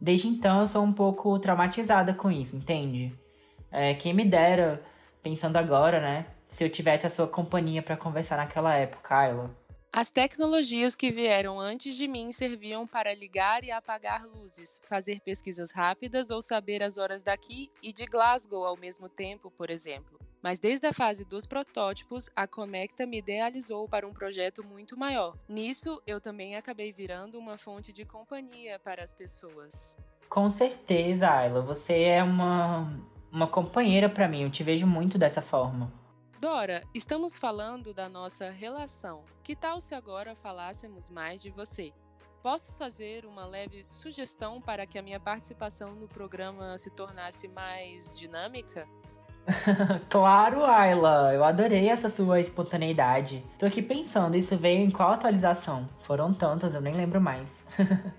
Desde 0.00 0.28
então 0.28 0.60
eu 0.60 0.66
sou 0.66 0.82
um 0.82 0.92
pouco 0.92 1.38
traumatizada 1.38 2.12
com 2.12 2.30
isso, 2.30 2.56
entende? 2.56 3.12
É, 3.70 3.94
quem 3.94 4.12
me 4.12 4.24
dera, 4.24 4.82
pensando 5.22 5.56
agora, 5.56 6.00
né, 6.00 6.26
se 6.48 6.62
eu 6.62 6.70
tivesse 6.70 7.06
a 7.06 7.10
sua 7.10 7.26
companhia 7.26 7.82
para 7.82 7.96
conversar 7.96 8.36
naquela 8.36 8.74
época, 8.74 9.16
Ayla. 9.16 9.50
As 9.92 10.10
tecnologias 10.10 10.96
que 10.96 11.10
vieram 11.10 11.60
antes 11.60 11.96
de 11.96 12.08
mim 12.08 12.32
serviam 12.32 12.84
para 12.84 13.14
ligar 13.14 13.62
e 13.62 13.70
apagar 13.70 14.26
luzes, 14.26 14.80
fazer 14.88 15.20
pesquisas 15.20 15.70
rápidas 15.70 16.30
ou 16.30 16.42
saber 16.42 16.82
as 16.82 16.98
horas 16.98 17.22
daqui 17.22 17.70
e 17.80 17.92
de 17.92 18.04
Glasgow 18.04 18.64
ao 18.64 18.76
mesmo 18.76 19.08
tempo, 19.08 19.52
por 19.52 19.70
exemplo. 19.70 20.18
Mas 20.44 20.58
desde 20.58 20.86
a 20.86 20.92
fase 20.92 21.24
dos 21.24 21.46
protótipos, 21.46 22.28
a 22.36 22.46
Conecta 22.46 23.06
me 23.06 23.16
idealizou 23.16 23.88
para 23.88 24.06
um 24.06 24.12
projeto 24.12 24.62
muito 24.62 24.94
maior. 24.94 25.34
Nisso, 25.48 26.02
eu 26.06 26.20
também 26.20 26.54
acabei 26.54 26.92
virando 26.92 27.38
uma 27.38 27.56
fonte 27.56 27.94
de 27.94 28.04
companhia 28.04 28.78
para 28.78 29.02
as 29.02 29.10
pessoas. 29.10 29.96
Com 30.28 30.50
certeza, 30.50 31.30
Ayla, 31.30 31.62
você 31.62 32.02
é 32.02 32.22
uma, 32.22 32.94
uma 33.32 33.46
companheira 33.46 34.06
para 34.06 34.28
mim, 34.28 34.42
eu 34.42 34.50
te 34.50 34.62
vejo 34.62 34.86
muito 34.86 35.16
dessa 35.16 35.40
forma. 35.40 35.90
Dora, 36.38 36.82
estamos 36.92 37.38
falando 37.38 37.94
da 37.94 38.06
nossa 38.06 38.50
relação. 38.50 39.24
Que 39.42 39.56
tal 39.56 39.80
se 39.80 39.94
agora 39.94 40.36
falássemos 40.36 41.08
mais 41.08 41.40
de 41.40 41.48
você? 41.48 41.90
Posso 42.42 42.70
fazer 42.74 43.24
uma 43.24 43.46
leve 43.46 43.86
sugestão 43.88 44.60
para 44.60 44.86
que 44.86 44.98
a 44.98 45.02
minha 45.02 45.18
participação 45.18 45.94
no 45.94 46.06
programa 46.06 46.76
se 46.76 46.90
tornasse 46.90 47.48
mais 47.48 48.12
dinâmica? 48.12 48.86
claro, 50.08 50.64
Ayla! 50.64 51.32
Eu 51.34 51.44
adorei 51.44 51.88
essa 51.88 52.08
sua 52.08 52.40
espontaneidade. 52.40 53.44
Tô 53.58 53.66
aqui 53.66 53.82
pensando, 53.82 54.36
isso 54.36 54.56
veio 54.56 54.80
em 54.80 54.90
qual 54.90 55.12
atualização? 55.12 55.88
Foram 56.00 56.32
tantas, 56.32 56.74
eu 56.74 56.80
nem 56.80 56.94
lembro 56.94 57.20
mais. 57.20 57.64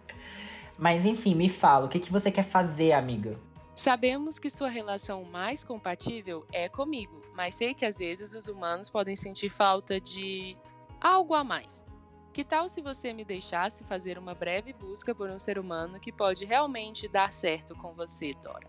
Mas 0.78 1.06
enfim, 1.06 1.34
me 1.36 1.50
fala, 1.50 1.86
o 1.86 1.90
que, 1.90 2.00
que 2.00 2.12
você 2.12 2.30
quer 2.30 2.44
fazer, 2.44 2.92
amiga? 2.92 3.40
Sabemos 3.76 4.40
que 4.40 4.50
sua 4.50 4.70
relação 4.70 5.24
mais 5.26 5.64
compatível 5.64 6.46
é 6.52 6.70
comigo, 6.70 7.22
mas 7.34 7.56
sei 7.56 7.74
que 7.74 7.86
às 7.86 7.98
vezes 7.98 8.34
os 8.34 8.48
humanos 8.48 8.90
podem 8.90 9.18
sentir 9.18 9.50
falta 9.50 10.00
de 10.00 10.58
algo 11.02 11.34
a 11.34 11.44
mais. 11.44 11.86
Que 12.32 12.44
tal 12.44 12.70
se 12.70 12.82
você 12.82 13.12
me 13.12 13.26
deixasse 13.26 13.84
fazer 13.84 14.18
uma 14.18 14.34
breve 14.34 14.72
busca 14.72 15.14
por 15.14 15.30
um 15.30 15.40
ser 15.40 15.60
humano 15.60 16.00
que 16.00 16.12
pode 16.12 16.46
realmente 16.46 17.08
dar 17.08 17.34
certo 17.34 17.76
com 17.76 17.94
você, 17.94 18.34
Dora? 18.42 18.68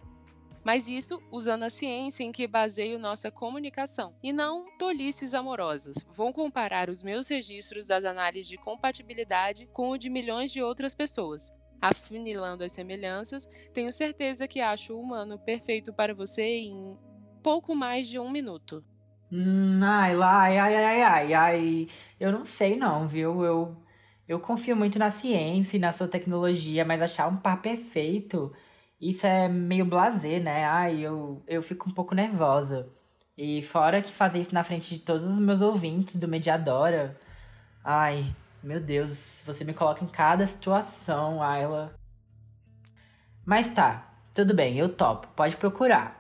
Mas 0.66 0.88
isso 0.88 1.22
usando 1.30 1.62
a 1.62 1.70
ciência 1.70 2.24
em 2.24 2.32
que 2.32 2.44
baseio 2.44 2.98
nossa 2.98 3.30
comunicação, 3.30 4.16
e 4.20 4.32
não 4.32 4.66
tolices 4.76 5.32
amorosas. 5.32 5.94
Vou 6.12 6.32
comparar 6.32 6.90
os 6.90 7.04
meus 7.04 7.28
registros 7.28 7.86
das 7.86 8.04
análises 8.04 8.48
de 8.48 8.56
compatibilidade 8.56 9.68
com 9.72 9.90
o 9.90 9.96
de 9.96 10.10
milhões 10.10 10.50
de 10.50 10.60
outras 10.60 10.92
pessoas, 10.92 11.52
afunilando 11.80 12.64
as 12.64 12.72
semelhanças, 12.72 13.48
tenho 13.72 13.92
certeza 13.92 14.48
que 14.48 14.60
acho 14.60 14.92
o 14.92 15.00
humano 15.00 15.38
perfeito 15.38 15.92
para 15.92 16.12
você 16.12 16.42
em 16.42 16.98
pouco 17.44 17.72
mais 17.72 18.08
de 18.08 18.18
um 18.18 18.28
minuto. 18.28 18.84
Hum, 19.30 19.78
ai, 19.84 20.16
ai, 20.20 20.58
ai, 20.58 20.74
ai, 20.74 21.02
ai, 21.02 21.34
ai. 21.34 21.86
Eu 22.18 22.32
não 22.32 22.44
sei 22.44 22.74
não, 22.74 23.06
viu? 23.06 23.44
Eu, 23.44 23.76
eu 24.26 24.40
confio 24.40 24.74
muito 24.74 24.98
na 24.98 25.12
ciência 25.12 25.76
e 25.76 25.80
na 25.80 25.92
sua 25.92 26.08
tecnologia, 26.08 26.84
mas 26.84 27.00
achar 27.00 27.28
um 27.28 27.36
par 27.36 27.62
perfeito, 27.62 28.52
isso 29.00 29.26
é 29.26 29.48
meio 29.48 29.84
blazer, 29.84 30.42
né? 30.42 30.64
Ai, 30.64 31.00
eu, 31.00 31.42
eu 31.46 31.62
fico 31.62 31.88
um 31.88 31.92
pouco 31.92 32.14
nervosa. 32.14 32.88
E 33.36 33.60
fora 33.62 34.00
que 34.00 34.12
fazer 34.12 34.40
isso 34.40 34.54
na 34.54 34.62
frente 34.62 34.94
de 34.94 35.00
todos 35.00 35.26
os 35.26 35.38
meus 35.38 35.60
ouvintes 35.60 36.16
do 36.16 36.26
Mediadora, 36.26 37.18
ai, 37.84 38.24
meu 38.62 38.80
Deus, 38.80 39.42
você 39.44 39.62
me 39.64 39.74
coloca 39.74 40.02
em 40.02 40.08
cada 40.08 40.46
situação, 40.46 41.42
Ayla. 41.42 41.94
Mas 43.44 43.68
tá, 43.68 44.10
tudo 44.34 44.54
bem, 44.54 44.78
eu 44.78 44.88
topo, 44.88 45.28
pode 45.36 45.56
procurar. 45.56 46.15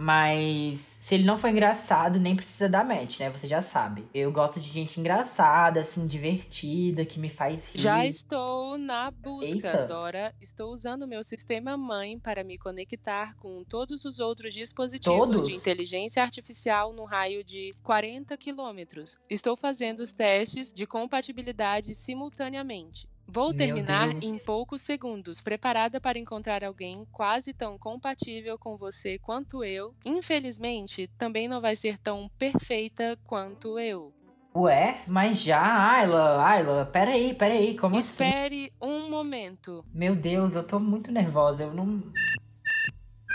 Mas 0.00 0.78
se 1.00 1.16
ele 1.16 1.24
não 1.24 1.36
for 1.36 1.48
engraçado, 1.48 2.20
nem 2.20 2.36
precisa 2.36 2.68
dar 2.68 2.84
match, 2.84 3.18
né? 3.18 3.30
Você 3.30 3.48
já 3.48 3.60
sabe. 3.60 4.06
Eu 4.14 4.30
gosto 4.30 4.60
de 4.60 4.68
gente 4.68 5.00
engraçada, 5.00 5.80
assim, 5.80 6.06
divertida, 6.06 7.04
que 7.04 7.18
me 7.18 7.28
faz 7.28 7.66
rir. 7.66 7.80
Já 7.80 8.06
estou 8.06 8.78
na 8.78 9.10
busca, 9.10 9.48
Eita. 9.48 9.86
Dora. 9.86 10.32
Estou 10.40 10.72
usando 10.72 11.04
meu 11.08 11.24
sistema 11.24 11.76
mãe 11.76 12.16
para 12.16 12.44
me 12.44 12.56
conectar 12.56 13.34
com 13.38 13.64
todos 13.64 14.04
os 14.04 14.20
outros 14.20 14.54
dispositivos 14.54 15.18
todos? 15.18 15.42
de 15.42 15.52
inteligência 15.52 16.22
artificial 16.22 16.92
no 16.92 17.04
raio 17.04 17.42
de 17.42 17.74
40 17.82 18.36
quilômetros. 18.36 19.18
Estou 19.28 19.56
fazendo 19.56 19.98
os 19.98 20.12
testes 20.12 20.70
de 20.70 20.86
compatibilidade 20.86 21.92
simultaneamente. 21.92 23.08
Vou 23.30 23.52
terminar 23.52 24.08
em 24.22 24.38
poucos 24.38 24.80
segundos, 24.80 25.38
preparada 25.38 26.00
para 26.00 26.18
encontrar 26.18 26.64
alguém 26.64 27.06
quase 27.12 27.52
tão 27.52 27.76
compatível 27.76 28.58
com 28.58 28.78
você 28.78 29.18
quanto 29.18 29.62
eu. 29.62 29.94
Infelizmente, 30.02 31.10
também 31.18 31.46
não 31.46 31.60
vai 31.60 31.76
ser 31.76 31.98
tão 31.98 32.30
perfeita 32.38 33.18
quanto 33.26 33.78
eu. 33.78 34.14
Ué, 34.56 35.02
mas 35.06 35.38
já, 35.42 35.60
Ayla, 35.60 36.42
Ayla, 36.42 36.86
peraí, 36.86 37.34
peraí, 37.34 37.76
como 37.76 37.98
assim? 37.98 38.12
Espere 38.12 38.72
assim? 38.80 38.90
um 38.90 39.10
momento. 39.10 39.84
Meu 39.92 40.16
Deus, 40.16 40.54
eu 40.54 40.64
tô 40.64 40.80
muito 40.80 41.12
nervosa, 41.12 41.64
eu 41.64 41.74
não... 41.74 42.02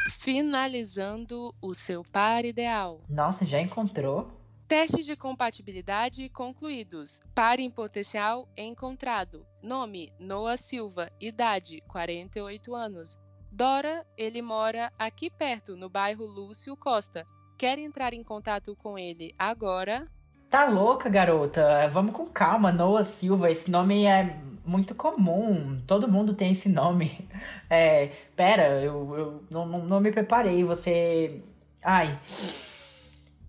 Finalizando 0.09 1.53
o 1.61 1.75
seu 1.75 2.03
par 2.03 2.45
ideal. 2.45 3.01
Nossa, 3.07 3.45
já 3.45 3.61
encontrou? 3.61 4.42
Teste 4.73 5.03
de 5.03 5.15
compatibilidade 5.15 6.27
concluídos. 6.29 7.21
Par 7.35 7.59
em 7.59 7.69
potencial 7.69 8.49
encontrado. 8.57 9.45
Nome: 9.61 10.09
Noah 10.19 10.57
Silva. 10.57 11.11
Idade: 11.21 11.83
48 11.87 12.73
anos. 12.73 13.21
Dora, 13.51 14.03
ele 14.17 14.41
mora 14.41 14.91
aqui 14.97 15.29
perto, 15.29 15.77
no 15.77 15.89
bairro 15.89 16.25
Lúcio 16.25 16.75
Costa. 16.75 17.23
Quer 17.55 17.77
entrar 17.77 18.15
em 18.15 18.23
contato 18.23 18.75
com 18.75 18.97
ele 18.97 19.35
agora? 19.37 20.07
Tá 20.49 20.65
louca, 20.65 21.07
garota? 21.07 21.87
Vamos 21.89 22.15
com 22.15 22.25
calma, 22.25 22.71
Noah 22.71 23.05
Silva. 23.05 23.51
Esse 23.51 23.69
nome 23.69 24.05
é 24.05 24.39
muito 24.65 24.95
comum. 24.95 25.79
Todo 25.85 26.11
mundo 26.11 26.33
tem 26.33 26.53
esse 26.53 26.67
nome. 26.67 27.29
É, 27.69 28.07
pera, 28.35 28.83
eu, 28.83 29.17
eu 29.17 29.43
não, 29.51 29.65
não 29.85 29.99
me 29.99 30.11
preparei. 30.11 30.63
Você. 30.63 31.43
Ai. 31.83 32.19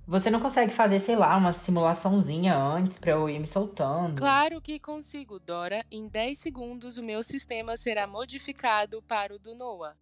Você 0.07 0.31
não 0.31 0.39
consegue 0.39 0.71
fazer, 0.71 1.01
sei 1.01 1.17
lá, 1.17 1.35
uma 1.35 1.53
simulaçãozinha 1.53 2.55
antes 2.55 2.99
pra 2.99 3.13
eu 3.13 3.29
ir 3.29 3.39
me 3.39 3.47
soltando? 3.47 4.17
Claro 4.17 4.61
que 4.61 4.79
consigo, 4.79 5.39
Dora. 5.39 5.83
Em 5.91 6.09
10 6.09 6.39
segundos, 6.39 6.99
o 6.99 7.03
meu 7.03 7.23
sistema 7.23 7.75
será 7.75 8.07
modificado 8.07 9.01
para 9.03 9.35
o 9.35 9.39
do 9.39 9.55
Noah. 9.55 9.97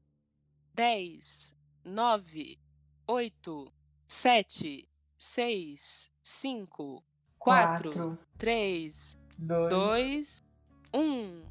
10, 0.74 1.56
9, 1.84 2.58
8, 3.06 3.72
7, 4.08 4.88
6, 5.16 6.10
5, 6.20 7.04
4, 7.38 8.18
3, 8.36 9.18
2, 9.38 10.42
1. 10.92 11.42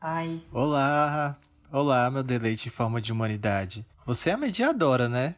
Ai. 0.00 0.42
Olá! 0.50 1.38
Olá, 1.70 2.10
meu 2.10 2.22
deleite 2.22 2.68
em 2.68 2.72
forma 2.72 3.00
de 3.00 3.12
humanidade. 3.12 3.86
Você 4.06 4.30
é 4.30 4.32
a 4.32 4.38
mediadora, 4.38 5.08
né? 5.08 5.36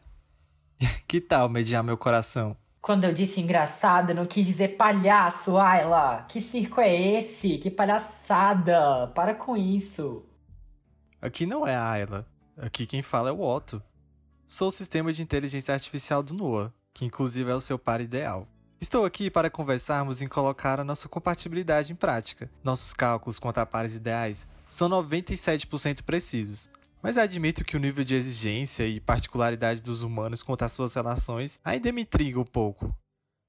que 1.07 1.21
tal 1.21 1.49
mediar 1.49 1.83
meu 1.83 1.97
coração? 1.97 2.55
Quando 2.81 3.05
eu 3.05 3.13
disse 3.13 3.41
engraçado, 3.41 4.13
não 4.13 4.27
quis 4.27 4.45
dizer 4.45 4.77
palhaço, 4.77 5.57
Ayla. 5.57 6.25
Que 6.29 6.39
circo 6.39 6.79
é 6.79 6.95
esse? 6.95 7.57
Que 7.57 7.71
palhaçada! 7.71 9.07
Para 9.15 9.33
com 9.33 9.57
isso. 9.57 10.23
Aqui 11.19 11.47
não 11.47 11.67
é 11.67 11.75
a 11.75 11.89
Ayla. 11.89 12.27
Aqui 12.55 12.85
quem 12.85 13.01
fala 13.01 13.29
é 13.29 13.31
o 13.31 13.41
Otto. 13.41 13.81
Sou 14.45 14.67
o 14.67 14.71
sistema 14.71 15.11
de 15.11 15.23
inteligência 15.23 15.73
artificial 15.73 16.21
do 16.21 16.35
Noah, 16.35 16.71
que 16.93 17.03
inclusive 17.03 17.49
é 17.49 17.55
o 17.55 17.59
seu 17.59 17.79
par 17.79 17.99
ideal. 17.99 18.47
Estou 18.79 19.03
aqui 19.03 19.31
para 19.31 19.49
conversarmos 19.49 20.21
em 20.21 20.27
colocar 20.27 20.79
a 20.79 20.83
nossa 20.83 21.09
compatibilidade 21.09 21.91
em 21.91 21.95
prática. 21.95 22.51
Nossos 22.63 22.93
cálculos 22.93 23.39
quanto 23.39 23.57
a 23.57 23.65
pares 23.65 23.95
ideais 23.95 24.47
são 24.67 24.87
97% 24.87 26.03
precisos, 26.03 26.69
mas 27.05 27.19
admito 27.19 27.63
que 27.63 27.77
o 27.77 27.79
nível 27.79 28.03
de 28.03 28.15
exigência 28.15 28.87
e 28.87 28.99
particularidade 28.99 29.83
dos 29.83 30.01
humanos 30.01 30.41
quanto 30.41 30.63
às 30.63 30.71
suas 30.71 30.95
relações 30.95 31.59
ainda 31.63 31.91
me 31.91 32.01
intriga 32.01 32.39
um 32.39 32.43
pouco. 32.43 32.91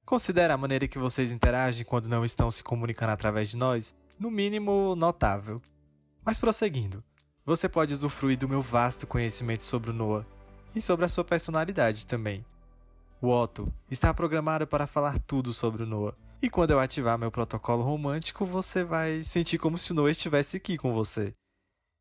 Considera 0.04 0.52
a 0.52 0.58
maneira 0.58 0.86
que 0.86 0.98
vocês 0.98 1.32
interagem 1.32 1.82
quando 1.82 2.06
não 2.06 2.22
estão 2.22 2.50
se 2.50 2.62
comunicando 2.62 3.12
através 3.12 3.48
de 3.48 3.56
nós, 3.56 3.96
no 4.20 4.30
mínimo 4.30 4.94
notável. 4.94 5.62
Mas 6.22 6.38
prosseguindo, 6.38 7.02
você 7.46 7.66
pode 7.66 7.94
usufruir 7.94 8.36
do 8.36 8.46
meu 8.46 8.60
vasto 8.60 9.06
conhecimento 9.06 9.62
sobre 9.62 9.88
o 9.90 9.94
Noah 9.94 10.26
e 10.74 10.80
sobre 10.82 11.06
a 11.06 11.08
sua 11.08 11.24
personalidade 11.24 12.06
também. 12.06 12.44
O 13.22 13.30
Otto 13.30 13.72
está 13.90 14.12
programado 14.12 14.66
para 14.66 14.86
falar 14.86 15.18
tudo 15.20 15.54
sobre 15.54 15.82
o 15.82 15.86
Noah. 15.86 16.14
E 16.42 16.50
quando 16.50 16.72
eu 16.72 16.78
ativar 16.78 17.18
meu 17.18 17.30
protocolo 17.30 17.82
romântico, 17.82 18.44
você 18.44 18.84
vai 18.84 19.22
sentir 19.22 19.56
como 19.56 19.78
se 19.78 19.92
o 19.92 19.94
Noah 19.94 20.10
estivesse 20.10 20.58
aqui 20.58 20.76
com 20.76 20.92
você 20.92 21.32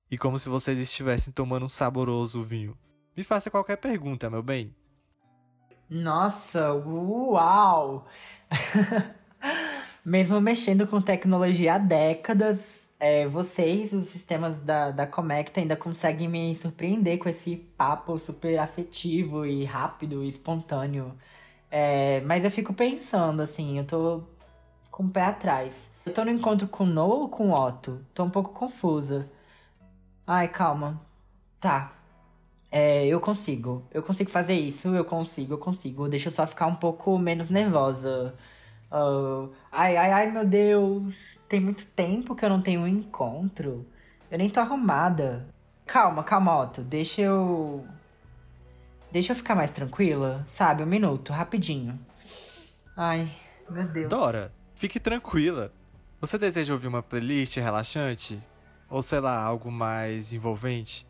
e 0.09 0.17
como 0.17 0.37
se 0.37 0.49
vocês 0.49 0.77
estivessem 0.79 1.33
tomando 1.33 1.65
um 1.65 1.69
saboroso 1.69 2.43
vinho. 2.43 2.77
Me 3.15 3.23
faça 3.23 3.49
qualquer 3.49 3.77
pergunta, 3.77 4.29
meu 4.29 4.43
bem. 4.43 4.75
Nossa, 5.89 6.73
uau! 6.73 8.07
Mesmo 10.03 10.39
mexendo 10.39 10.85
com 10.85 11.01
tecnologia 11.01 11.75
há 11.75 11.77
décadas, 11.77 12.91
é, 12.99 13.27
vocês, 13.27 13.91
os 13.91 14.07
sistemas 14.07 14.59
da, 14.59 14.91
da 14.91 15.07
Comecta, 15.07 15.59
ainda 15.59 15.75
conseguem 15.75 16.27
me 16.27 16.55
surpreender 16.55 17.17
com 17.17 17.29
esse 17.29 17.55
papo 17.55 18.17
super 18.19 18.59
afetivo 18.59 19.45
e 19.45 19.63
rápido 19.63 20.23
e 20.23 20.29
espontâneo. 20.29 21.13
É, 21.71 22.21
mas 22.21 22.43
eu 22.43 22.51
fico 22.51 22.73
pensando, 22.73 23.41
assim, 23.41 23.77
eu 23.77 23.85
tô 23.85 24.23
com 24.91 25.03
o 25.03 25.09
pé 25.09 25.23
atrás. 25.23 25.91
Eu 26.05 26.13
tô 26.13 26.23
no 26.23 26.31
encontro 26.31 26.67
com 26.67 26.83
o 26.83 26.87
Noah 26.87 27.21
ou 27.21 27.29
com 27.29 27.49
o 27.49 27.53
Otto? 27.53 27.99
Tô 28.13 28.23
um 28.23 28.29
pouco 28.29 28.53
confusa. 28.53 29.29
Ai, 30.27 30.47
calma. 30.47 31.01
Tá. 31.59 31.93
É, 32.71 33.05
eu 33.07 33.19
consigo. 33.19 33.83
Eu 33.91 34.03
consigo 34.03 34.29
fazer 34.29 34.55
isso, 34.55 34.89
eu 34.95 35.05
consigo, 35.05 35.53
eu 35.53 35.57
consigo. 35.57 36.07
Deixa 36.07 36.27
eu 36.29 36.31
só 36.31 36.45
ficar 36.45 36.67
um 36.67 36.75
pouco 36.75 37.17
menos 37.17 37.49
nervosa. 37.49 38.33
Uh, 38.91 39.51
ai, 39.71 39.95
ai, 39.97 40.11
ai, 40.11 40.31
meu 40.31 40.45
Deus. 40.45 41.15
Tem 41.47 41.59
muito 41.59 41.85
tempo 41.87 42.35
que 42.35 42.43
eu 42.43 42.49
não 42.49 42.61
tenho 42.61 42.81
um 42.81 42.87
encontro. 42.87 43.85
Eu 44.29 44.37
nem 44.37 44.49
tô 44.49 44.59
arrumada. 44.59 45.47
Calma, 45.85 46.23
calma, 46.23 46.61
Otto. 46.61 46.81
Deixa 46.81 47.21
eu. 47.21 47.85
Deixa 49.11 49.31
eu 49.31 49.35
ficar 49.35 49.55
mais 49.55 49.71
tranquila, 49.71 50.43
sabe? 50.47 50.83
Um 50.83 50.87
minuto, 50.87 51.31
rapidinho. 51.31 51.97
Ai, 52.97 53.31
meu 53.69 53.87
Deus. 53.87 54.09
Dora, 54.09 54.51
Fique 54.75 54.99
tranquila. 54.99 55.71
Você 56.19 56.37
deseja 56.37 56.73
ouvir 56.73 56.87
uma 56.87 57.01
playlist 57.01 57.55
relaxante? 57.57 58.41
Ou 58.95 59.01
sei 59.01 59.19
lá, 59.19 59.37
algo 59.37 59.69
mais 59.69 60.31
envolvente? 60.31 61.05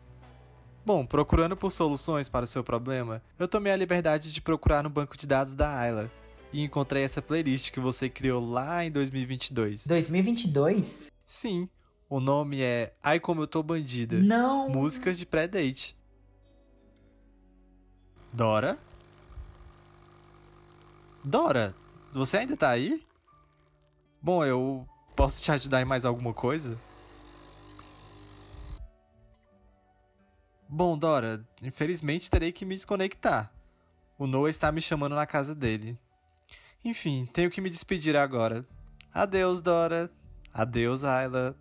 Bom, 0.84 1.06
procurando 1.06 1.56
por 1.56 1.70
soluções 1.70 2.28
para 2.28 2.42
o 2.42 2.46
seu 2.48 2.64
problema, 2.64 3.22
eu 3.38 3.46
tomei 3.46 3.72
a 3.72 3.76
liberdade 3.76 4.32
de 4.32 4.42
procurar 4.42 4.82
no 4.82 4.90
banco 4.90 5.16
de 5.16 5.24
dados 5.24 5.54
da 5.54 5.72
Ayla 5.78 6.10
e 6.52 6.64
encontrei 6.64 7.04
essa 7.04 7.22
playlist 7.22 7.70
que 7.70 7.78
você 7.78 8.08
criou 8.08 8.44
lá 8.44 8.84
em 8.84 8.90
2022. 8.90 9.86
2022? 9.86 11.12
Sim, 11.24 11.68
o 12.10 12.18
nome 12.18 12.60
é 12.60 12.92
Ai 13.00 13.20
Como 13.20 13.42
Eu 13.42 13.46
Tô 13.46 13.62
Bandida. 13.62 14.18
Não! 14.18 14.68
Músicas 14.68 15.16
de 15.16 15.24
pré-date. 15.24 15.96
Dora? 18.32 18.76
Dora, 21.22 21.72
você 22.12 22.38
ainda 22.38 22.56
tá 22.56 22.68
aí? 22.68 23.00
Bom, 24.20 24.44
eu 24.44 24.84
posso 25.14 25.40
te 25.40 25.52
ajudar 25.52 25.80
em 25.80 25.84
mais 25.84 26.04
alguma 26.04 26.34
coisa? 26.34 26.76
Bom, 30.68 30.98
Dora, 30.98 31.44
infelizmente 31.62 32.30
terei 32.30 32.52
que 32.52 32.64
me 32.64 32.74
desconectar. 32.74 33.52
O 34.18 34.26
Noah 34.26 34.50
está 34.50 34.72
me 34.72 34.80
chamando 34.80 35.14
na 35.14 35.26
casa 35.26 35.54
dele. 35.54 35.98
Enfim, 36.84 37.26
tenho 37.32 37.50
que 37.50 37.60
me 37.60 37.70
despedir 37.70 38.16
agora. 38.16 38.66
Adeus, 39.12 39.60
Dora. 39.60 40.10
Adeus, 40.52 41.04
Ayla. 41.04 41.56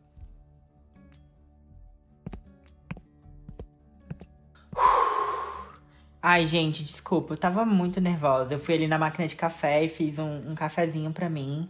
Ai, 6.21 6.45
gente, 6.45 6.83
desculpa, 6.83 7.33
eu 7.33 7.37
tava 7.37 7.63
muito 7.65 8.01
nervosa. 8.01 8.55
Eu 8.55 8.59
fui 8.59 8.73
ali 8.73 8.87
na 8.87 8.97
máquina 8.97 9.27
de 9.27 9.35
café 9.35 9.83
e 9.83 9.87
fiz 9.87 10.17
um, 10.17 10.51
um 10.51 10.55
cafezinho 10.55 11.11
pra 11.13 11.29
mim 11.29 11.69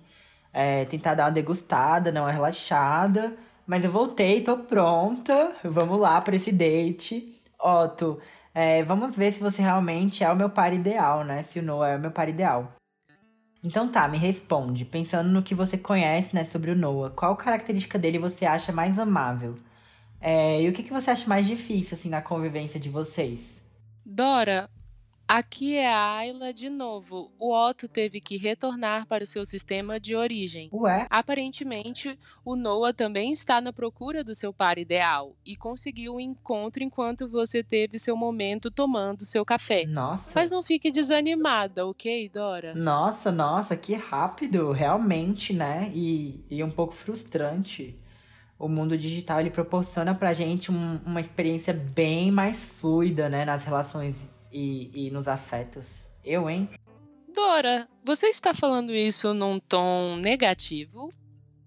é, 0.56 0.86
tentar 0.86 1.15
dar 1.15 1.25
uma 1.25 1.32
degustada, 1.32 2.13
não 2.13 2.22
uma 2.22 2.32
relaxada. 2.32 3.36
Mas 3.66 3.84
eu 3.84 3.92
voltei, 3.92 4.42
tô 4.42 4.58
pronta. 4.58 5.56
Vamos 5.64 6.00
lá 6.00 6.22
para 6.22 6.36
esse 6.36 6.52
date. 6.52 7.42
Otto, 7.60 8.20
é, 8.54 8.84
vamos 8.84 9.16
ver 9.16 9.32
se 9.32 9.40
você 9.40 9.62
realmente 9.62 10.24
é 10.24 10.32
o 10.32 10.36
meu 10.36 10.50
par 10.50 10.74
ideal, 10.74 11.24
né? 11.24 11.44
Se 11.44 11.60
o 11.60 11.64
Noah 11.64 11.90
é 11.90 11.98
o 11.98 12.00
meu 12.00 12.12
par 12.12 12.30
ideal. 12.30 12.74
Então 13.64 13.88
tá, 13.90 14.08
me 14.08 14.18
responde. 14.18 14.86
Pensando 14.86 15.30
no 15.30 15.42
que 15.42 15.56
você 15.56 15.76
conhece, 15.76 16.36
né, 16.36 16.46
sobre 16.46 16.70
o 16.70 16.76
Noah, 16.76 17.10
qual 17.10 17.36
característica 17.36 17.98
dele 17.98 18.20
você 18.20 18.46
acha 18.46 18.72
mais 18.72 19.00
amável? 19.00 19.56
É, 20.22 20.62
e 20.62 20.70
o 20.70 20.74
que, 20.74 20.84
que 20.84 20.94
você 20.94 21.10
acha 21.10 21.28
mais 21.28 21.48
difícil, 21.48 21.98
assim, 21.98 22.10
na 22.10 22.22
convivência 22.22 22.80
de 22.80 22.90
vocês? 22.90 23.64
Dora, 24.06 24.70
Aqui 25.27 25.75
é 25.75 25.92
a 25.92 26.18
Ayla 26.18 26.53
de 26.53 26.70
novo. 26.70 27.31
O 27.40 27.51
Otto 27.51 27.88
teve 27.88 28.22
que 28.22 28.38
retornar 28.38 29.07
para 29.07 29.24
o 29.24 29.27
seu 29.27 29.44
sistema 29.44 30.00
de 30.00 30.16
origem. 30.16 30.70
Ué? 30.72 31.07
Aparentemente, 31.09 32.18
o 32.44 32.55
Noah 32.55 32.94
também 32.94 33.31
está 33.31 33.59
na 33.59 33.74
procura 33.74 34.24
do 34.24 34.35
seu 34.35 34.53
par 34.53 34.77
ideal 34.77 35.35
e 35.44 35.55
conseguiu 35.55 36.14
o 36.14 36.18
um 36.18 36.20
encontro 36.20 36.83
enquanto 36.83 37.27
você 37.27 37.64
teve 37.64 37.98
seu 37.98 38.16
momento 38.16 38.70
tomando 38.70 39.25
seu 39.25 39.44
café. 39.44 39.85
Nossa. 39.88 40.31
Mas 40.35 40.51
não 40.51 40.61
fique 40.61 40.92
desanimada, 40.92 41.88
ok, 41.88 42.29
Dora? 42.29 42.75
Nossa, 42.75 43.31
nossa, 43.31 43.75
que 43.75 43.96
rápido, 43.96 44.72
realmente, 44.72 45.53
né? 45.53 45.92
E, 45.96 46.46
e 46.51 46.64
um 46.64 46.70
pouco 46.70 46.94
frustrante. 46.94 48.00
O 48.59 48.68
mundo 48.68 48.96
digital 48.96 49.40
ele 49.40 49.50
proporciona 49.50 50.14
pra 50.14 50.33
gente 50.33 50.72
um, 50.72 51.00
uma 51.03 51.20
experiência 51.20 51.74
bem 51.74 52.31
mais 52.31 52.64
fluida, 52.64 53.27
né, 53.27 53.44
nas 53.44 53.66
relações 53.66 54.35
e, 54.55 55.07
e 55.07 55.11
nos 55.11 55.27
afetos. 55.27 56.07
Eu, 56.24 56.50
hein? 56.50 56.70
Dora, 57.33 57.89
você 58.03 58.27
está 58.27 58.53
falando 58.53 58.96
isso 58.96 59.33
num 59.33 59.59
tom 59.59 60.15
negativo? 60.15 61.13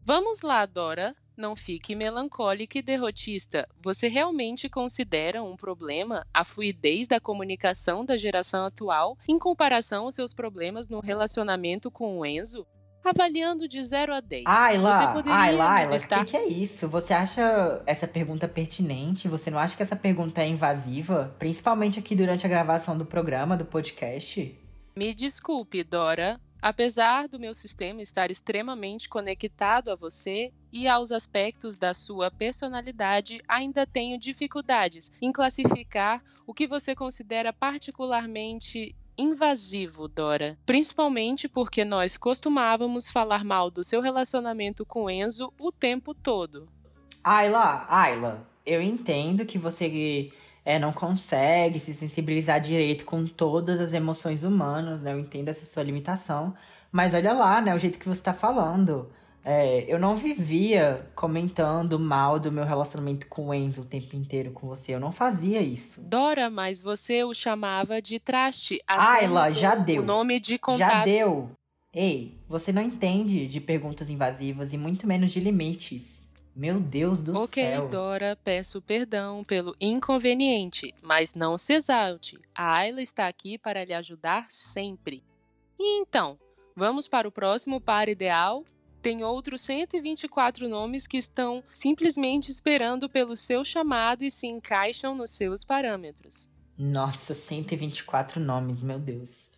Vamos 0.03 0.41
lá, 0.41 0.65
Dora. 0.65 1.15
Não 1.37 1.55
fique 1.55 1.95
melancólica 1.95 2.79
e 2.79 2.83
derrotista. 2.83 3.69
Você 3.81 4.09
realmente 4.09 4.69
considera 4.69 5.43
um 5.43 5.55
problema 5.55 6.27
a 6.33 6.45
fluidez 6.45 7.07
da 7.07 7.21
comunicação 7.21 8.05
da 8.05 8.17
geração 8.17 8.65
atual 8.65 9.17
em 9.29 9.39
comparação 9.39 10.07
aos 10.07 10.15
seus 10.15 10.33
problemas 10.33 10.89
no 10.89 10.99
relacionamento 10.99 11.91
com 11.91 12.19
o 12.19 12.27
Enzo? 12.27 12.67
Avaliando 13.05 13.69
de 13.69 13.83
0 13.83 14.15
a 14.15 14.21
10. 14.21 14.45
Ai, 14.47 14.79
lá, 14.79 14.93
você 14.93 15.07
poderia 15.13 15.39
ai, 15.39 15.55
lá, 15.55 15.83
o 15.85 16.09
que, 16.09 16.25
que 16.25 16.37
é 16.37 16.47
isso? 16.47 16.89
Você 16.89 17.15
acha 17.15 17.83
essa 17.87 18.07
pergunta 18.07 18.47
pertinente? 18.47 19.29
Você 19.29 19.51
não 19.51 19.59
acha 19.59 19.77
que 19.77 19.83
essa 19.83 19.97
pergunta 19.97 20.43
é 20.43 20.49
invasiva? 20.49 21.35
Principalmente 21.39 21.99
aqui 21.99 22.15
durante 22.15 22.45
a 22.45 22.49
gravação 22.49 22.99
do 22.99 23.05
programa, 23.05 23.57
do 23.57 23.65
podcast? 23.65 24.59
Me 24.97 25.15
desculpe, 25.15 25.85
Dora. 25.85 26.41
Apesar 26.61 27.29
do 27.29 27.39
meu 27.39 27.55
sistema 27.55 28.03
estar 28.03 28.33
extremamente 28.33 29.09
conectado 29.09 29.91
a 29.91 29.95
você 29.95 30.53
e 30.73 30.89
aos 30.89 31.13
aspectos 31.13 31.77
da 31.77 31.95
sua 31.95 32.33
personalidade, 32.33 33.41
ainda 33.47 33.87
tenho 33.87 34.19
dificuldades 34.19 35.13
em 35.23 35.31
classificar 35.31 36.21
o 36.45 36.53
que 36.53 36.67
você 36.67 36.97
considera 36.97 37.53
particularmente 37.53 38.97
invasivo, 39.19 40.07
Dora. 40.07 40.57
Principalmente 40.65 41.49
porque 41.49 41.85
nós 41.85 42.17
costumávamos 42.17 43.11
falar 43.11 43.45
mal 43.45 43.71
do 43.71 43.83
seu 43.83 44.01
relacionamento 44.01 44.87
com 44.87 45.11
Enzo 45.11 45.53
o 45.59 45.73
tempo 45.73 46.15
todo. 46.15 46.69
Ayla, 47.25 47.85
Ayla, 47.89 48.47
eu 48.65 48.81
entendo 48.81 49.45
que 49.45 49.59
você 49.59 50.31
é, 50.65 50.79
não 50.79 50.93
consegue 50.93 51.81
se 51.81 51.93
sensibilizar 51.93 52.61
direito 52.61 53.05
com 53.05 53.27
todas 53.27 53.81
as 53.81 53.93
emoções 53.93 54.45
humanas, 54.45 55.03
né? 55.03 55.13
Eu 55.13 55.19
entendo 55.19 55.49
essa 55.49 55.65
sua 55.65 55.83
limitação. 55.83 56.55
Mas 56.93 57.15
olha 57.15 57.33
lá, 57.33 57.61
né? 57.61 57.75
O 57.75 57.79
jeito 57.79 57.99
que 57.99 58.09
você 58.09 58.23
tá 58.23 58.33
falando. 58.33 59.11
É, 59.51 59.87
eu 59.89 59.99
não 59.99 60.15
vivia 60.15 61.11
comentando 61.15 61.99
mal 61.99 62.39
do 62.39 62.53
meu 62.53 62.65
relacionamento 62.65 63.27
com 63.29 63.49
o 63.49 63.55
Enzo 63.55 63.81
o 63.81 63.85
tempo 63.87 64.15
inteiro 64.15 64.51
com 64.51 64.67
você. 64.67 64.95
Eu 64.95 65.01
não 65.01 65.11
fazia 65.11 65.63
isso. 65.63 66.03
Dora, 66.03 66.51
mas 66.51 66.83
você 66.83 67.25
o 67.25 67.33
chamava 67.33 68.03
de 68.03 68.21
traste. 68.21 68.79
Ayla, 68.87 69.51
já 69.51 69.75
deu. 69.75 70.03
O 70.03 70.05
nome 70.05 70.39
de 70.39 70.59
contato. 70.59 70.91
Já 70.91 71.05
deu. 71.07 71.51
Ei, 71.95 72.39
você 72.47 72.71
não 72.71 72.83
entende 72.83 73.49
de 73.49 73.59
perguntas 73.59 74.11
invasivas 74.11 74.75
e 74.75 74.77
muito 74.77 75.07
menos 75.07 75.33
de 75.33 75.41
limites. 75.41 76.29
Meu 76.55 76.79
Deus 76.79 77.23
do 77.23 77.35
okay, 77.39 77.71
céu. 77.71 77.85
Ok, 77.85 77.91
Dora, 77.91 78.39
peço 78.45 78.83
perdão 78.83 79.43
pelo 79.43 79.75
inconveniente, 79.81 80.95
mas 81.01 81.33
não 81.33 81.57
se 81.57 81.73
exalte. 81.73 82.39
A 82.55 82.75
Ayla 82.75 83.01
está 83.01 83.27
aqui 83.27 83.57
para 83.57 83.83
lhe 83.83 83.95
ajudar 83.95 84.45
sempre. 84.47 85.25
E 85.81 86.03
então, 86.03 86.39
vamos 86.77 87.09
para 87.09 87.27
o 87.27 87.33
próximo 87.33 87.81
par 87.81 88.11
ideal? 88.11 88.63
Tem 89.01 89.25
outros 89.25 89.63
124 89.63 90.69
nomes 90.69 91.07
que 91.07 91.17
estão 91.17 91.63
simplesmente 91.73 92.51
esperando 92.51 93.09
pelo 93.09 93.37
seu 93.37 93.65
chamado 93.65 94.25
e 94.25 94.31
se 94.31 94.47
encaixam 94.47 95.15
nos 95.15 95.31
seus 95.31 95.65
parâmetros. 95.65 96.49
Nossa, 96.79 97.35
124 97.35 98.41
nomes, 98.41 98.83
meu 98.83 98.99
Deus. 98.99 99.49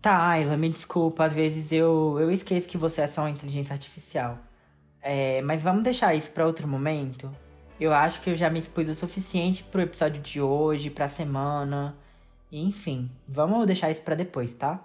Tá, 0.00 0.28
Ayla, 0.28 0.56
me 0.56 0.68
desculpa, 0.68 1.24
às 1.24 1.32
vezes 1.32 1.70
eu, 1.70 2.16
eu 2.18 2.30
esqueço 2.30 2.68
que 2.68 2.76
você 2.76 3.02
é 3.02 3.06
só 3.06 3.22
uma 3.22 3.30
inteligência 3.30 3.72
artificial. 3.72 4.38
É, 5.00 5.40
mas 5.42 5.62
vamos 5.62 5.84
deixar 5.84 6.14
isso 6.14 6.30
para 6.30 6.46
outro 6.46 6.66
momento? 6.66 7.30
Eu 7.78 7.92
acho 7.92 8.20
que 8.20 8.30
eu 8.30 8.34
já 8.34 8.50
me 8.50 8.58
expus 8.58 8.88
o 8.88 8.94
suficiente 8.94 9.62
pro 9.62 9.82
episódio 9.82 10.20
de 10.20 10.40
hoje, 10.40 10.90
pra 10.90 11.08
semana. 11.08 11.96
Enfim, 12.50 13.10
vamos 13.26 13.66
deixar 13.66 13.90
isso 13.90 14.02
para 14.02 14.14
depois, 14.14 14.54
tá? 14.54 14.84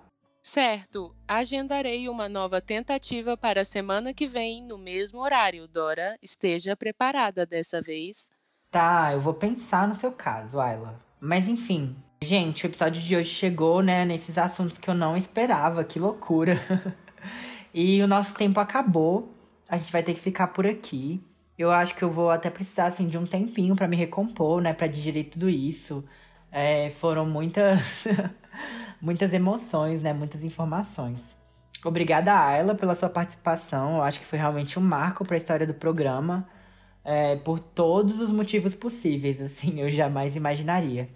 Certo, 0.50 1.14
agendarei 1.28 2.08
uma 2.08 2.30
nova 2.30 2.62
tentativa 2.62 3.36
para 3.36 3.60
a 3.60 3.66
semana 3.66 4.14
que 4.14 4.26
vem, 4.26 4.64
no 4.64 4.78
mesmo 4.78 5.20
horário. 5.20 5.68
Dora, 5.68 6.18
esteja 6.24 6.74
preparada 6.74 7.46
dessa 7.46 7.82
vez. 7.82 8.30
Tá, 8.72 9.12
eu 9.12 9.20
vou 9.20 9.34
pensar 9.34 9.86
no 9.86 9.94
seu 9.94 10.10
caso, 10.10 10.58
Ayla. 10.62 10.98
Mas 11.20 11.50
enfim, 11.50 11.94
gente, 12.22 12.66
o 12.66 12.68
episódio 12.68 13.02
de 13.02 13.14
hoje 13.14 13.28
chegou, 13.28 13.82
né, 13.82 14.06
nesses 14.06 14.38
assuntos 14.38 14.78
que 14.78 14.90
eu 14.90 14.96
não 14.96 15.18
esperava, 15.18 15.84
que 15.84 16.00
loucura. 16.00 16.62
e 17.74 18.02
o 18.02 18.08
nosso 18.08 18.34
tempo 18.34 18.58
acabou. 18.62 19.30
A 19.68 19.78
gente 19.78 19.92
vai 19.92 20.02
ter 20.02 20.14
que 20.14 20.22
ficar 20.22 20.48
por 20.48 20.66
aqui. 20.66 21.22
Eu 21.58 21.72
acho 21.72 21.94
que 21.94 22.04
eu 22.04 22.10
vou 22.10 22.30
até 22.30 22.50
precisar 22.50 22.86
assim 22.86 23.10
de 23.10 23.18
um 23.18 23.26
tempinho 23.26 23.76
para 23.76 23.86
me 23.86 23.98
recompor, 23.98 24.62
né, 24.62 24.72
para 24.72 24.88
digerir 24.88 25.30
tudo 25.30 25.50
isso. 25.50 26.06
É, 26.50 26.90
foram 26.92 27.26
muitas 27.26 28.08
muitas 29.02 29.34
emoções, 29.34 30.02
né, 30.02 30.14
muitas 30.14 30.44
informações. 30.44 31.38
Obrigada, 31.86 32.34
Ayla, 32.34 32.76
pela 32.76 32.96
sua 32.96 33.10
participação. 33.10 33.98
Eu 33.98 34.04
acho 34.04 34.20
que 34.20 34.26
foi 34.26 34.40
realmente 34.40 34.80
um 34.80 34.82
marco 34.82 35.24
para 35.24 35.36
a 35.36 35.38
história 35.38 35.66
do 35.66 35.74
programa 35.74 36.48
é, 37.04 37.38
por 37.38 37.60
todos 37.60 38.20
os 38.20 38.32
motivos 38.32 38.76
possíveis, 38.76 39.40
assim, 39.42 39.80
eu 39.80 39.90
jamais 39.90 40.36
imaginaria. 40.36 41.10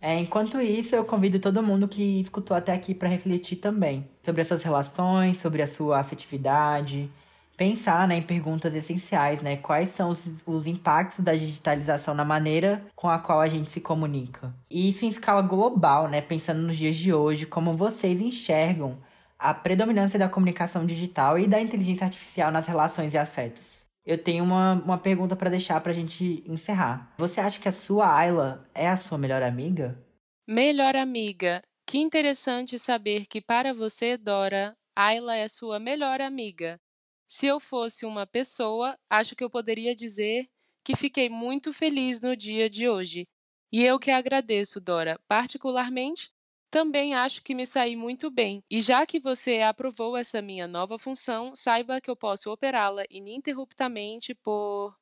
É, 0.00 0.18
enquanto 0.18 0.60
isso, 0.60 0.94
eu 0.94 1.04
convido 1.04 1.38
todo 1.38 1.62
mundo 1.62 1.88
que 1.88 2.20
escutou 2.20 2.56
até 2.56 2.72
aqui 2.72 2.94
para 2.94 3.08
refletir 3.08 3.56
também 3.56 4.08
sobre 4.22 4.40
as 4.40 4.46
suas 4.46 4.62
relações, 4.62 5.38
sobre 5.38 5.60
a 5.60 5.66
sua 5.66 5.98
afetividade, 5.98 7.10
pensar 7.58 8.08
né, 8.08 8.16
em 8.16 8.22
perguntas 8.22 8.74
essenciais, 8.74 9.42
né? 9.42 9.58
Quais 9.58 9.90
são 9.90 10.08
os, 10.08 10.42
os 10.46 10.66
impactos 10.66 11.20
da 11.20 11.34
digitalização 11.34 12.14
na 12.14 12.24
maneira 12.24 12.82
com 12.94 13.10
a 13.10 13.18
qual 13.18 13.40
a 13.40 13.48
gente 13.48 13.68
se 13.68 13.82
comunica. 13.82 14.54
E 14.70 14.88
isso 14.88 15.04
em 15.04 15.08
escala 15.08 15.42
global, 15.42 16.08
né? 16.08 16.22
Pensando 16.22 16.62
nos 16.62 16.76
dias 16.76 16.96
de 16.96 17.12
hoje, 17.12 17.44
como 17.44 17.76
vocês 17.76 18.22
enxergam 18.22 18.96
a 19.38 19.52
predominância 19.52 20.18
da 20.18 20.28
comunicação 20.28 20.86
digital 20.86 21.38
e 21.38 21.46
da 21.46 21.60
inteligência 21.60 22.04
artificial 22.04 22.50
nas 22.50 22.66
relações 22.66 23.12
e 23.12 23.18
afetos 23.18 23.86
eu 24.08 24.16
tenho 24.16 24.42
uma, 24.42 24.72
uma 24.72 24.96
pergunta 24.96 25.36
para 25.36 25.50
deixar 25.50 25.78
pra 25.82 25.92
gente 25.92 26.42
encerrar. 26.46 27.12
Você 27.18 27.42
acha 27.42 27.60
que 27.60 27.68
a 27.68 27.72
sua 27.72 28.10
Ayla 28.10 28.66
é 28.74 28.88
a 28.88 28.96
sua 28.96 29.18
melhor 29.18 29.42
amiga? 29.42 30.02
Melhor 30.48 30.96
amiga. 30.96 31.60
Que 31.86 31.98
interessante 31.98 32.78
saber 32.78 33.26
que 33.26 33.38
para 33.38 33.74
você, 33.74 34.16
Dora, 34.16 34.74
Ayla 34.96 35.36
é 35.36 35.46
sua 35.46 35.78
melhor 35.78 36.22
amiga. 36.22 36.80
Se 37.28 37.46
eu 37.46 37.60
fosse 37.60 38.06
uma 38.06 38.26
pessoa, 38.26 38.98
acho 39.10 39.36
que 39.36 39.44
eu 39.44 39.50
poderia 39.50 39.94
dizer 39.94 40.48
que 40.82 40.96
fiquei 40.96 41.28
muito 41.28 41.74
feliz 41.74 42.22
no 42.22 42.34
dia 42.34 42.70
de 42.70 42.88
hoje. 42.88 43.28
E 43.70 43.84
eu 43.84 43.98
que 43.98 44.10
agradeço, 44.10 44.80
Dora, 44.80 45.20
particularmente 45.28 46.32
também 46.70 47.14
acho 47.14 47.42
que 47.42 47.54
me 47.54 47.66
saí 47.66 47.96
muito 47.96 48.30
bem, 48.30 48.62
e 48.70 48.80
já 48.80 49.06
que 49.06 49.18
você 49.18 49.60
aprovou 49.60 50.16
essa 50.16 50.42
minha 50.42 50.66
nova 50.66 50.98
função, 50.98 51.54
saiba 51.54 52.00
que 52.00 52.10
eu 52.10 52.16
posso 52.16 52.50
operá-la 52.50 53.04
ininterruptamente 53.10 54.34
por 54.34 54.94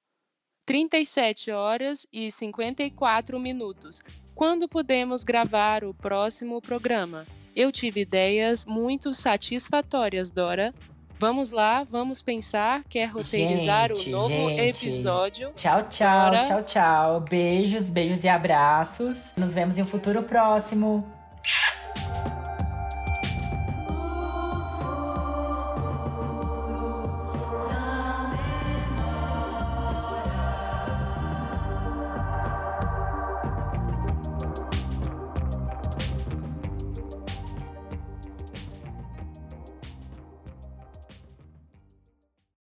37 0.64 1.50
horas 1.50 2.06
e 2.12 2.30
54 2.30 3.38
minutos. 3.40 4.02
Quando 4.34 4.68
podemos 4.68 5.24
gravar 5.24 5.84
o 5.84 5.94
próximo 5.94 6.60
programa? 6.60 7.26
Eu 7.54 7.72
tive 7.72 8.00
ideias 8.00 8.64
muito 8.64 9.14
satisfatórias, 9.14 10.30
Dora. 10.30 10.74
Vamos 11.18 11.50
lá, 11.50 11.82
vamos 11.82 12.20
pensar, 12.20 12.82
quer 12.88 13.06
roteirizar 13.06 13.88
gente, 13.88 14.08
o 14.08 14.12
novo 14.12 14.48
gente. 14.50 14.86
episódio. 14.86 15.50
Tchau, 15.56 15.82
tchau, 15.88 16.30
tchau, 16.44 16.62
tchau. 16.62 17.20
Beijos, 17.20 17.88
beijos 17.88 18.22
e 18.22 18.28
abraços. 18.28 19.32
Nos 19.36 19.54
vemos 19.54 19.78
em 19.78 19.82
um 19.82 19.86
futuro 19.86 20.22
próximo. 20.22 21.15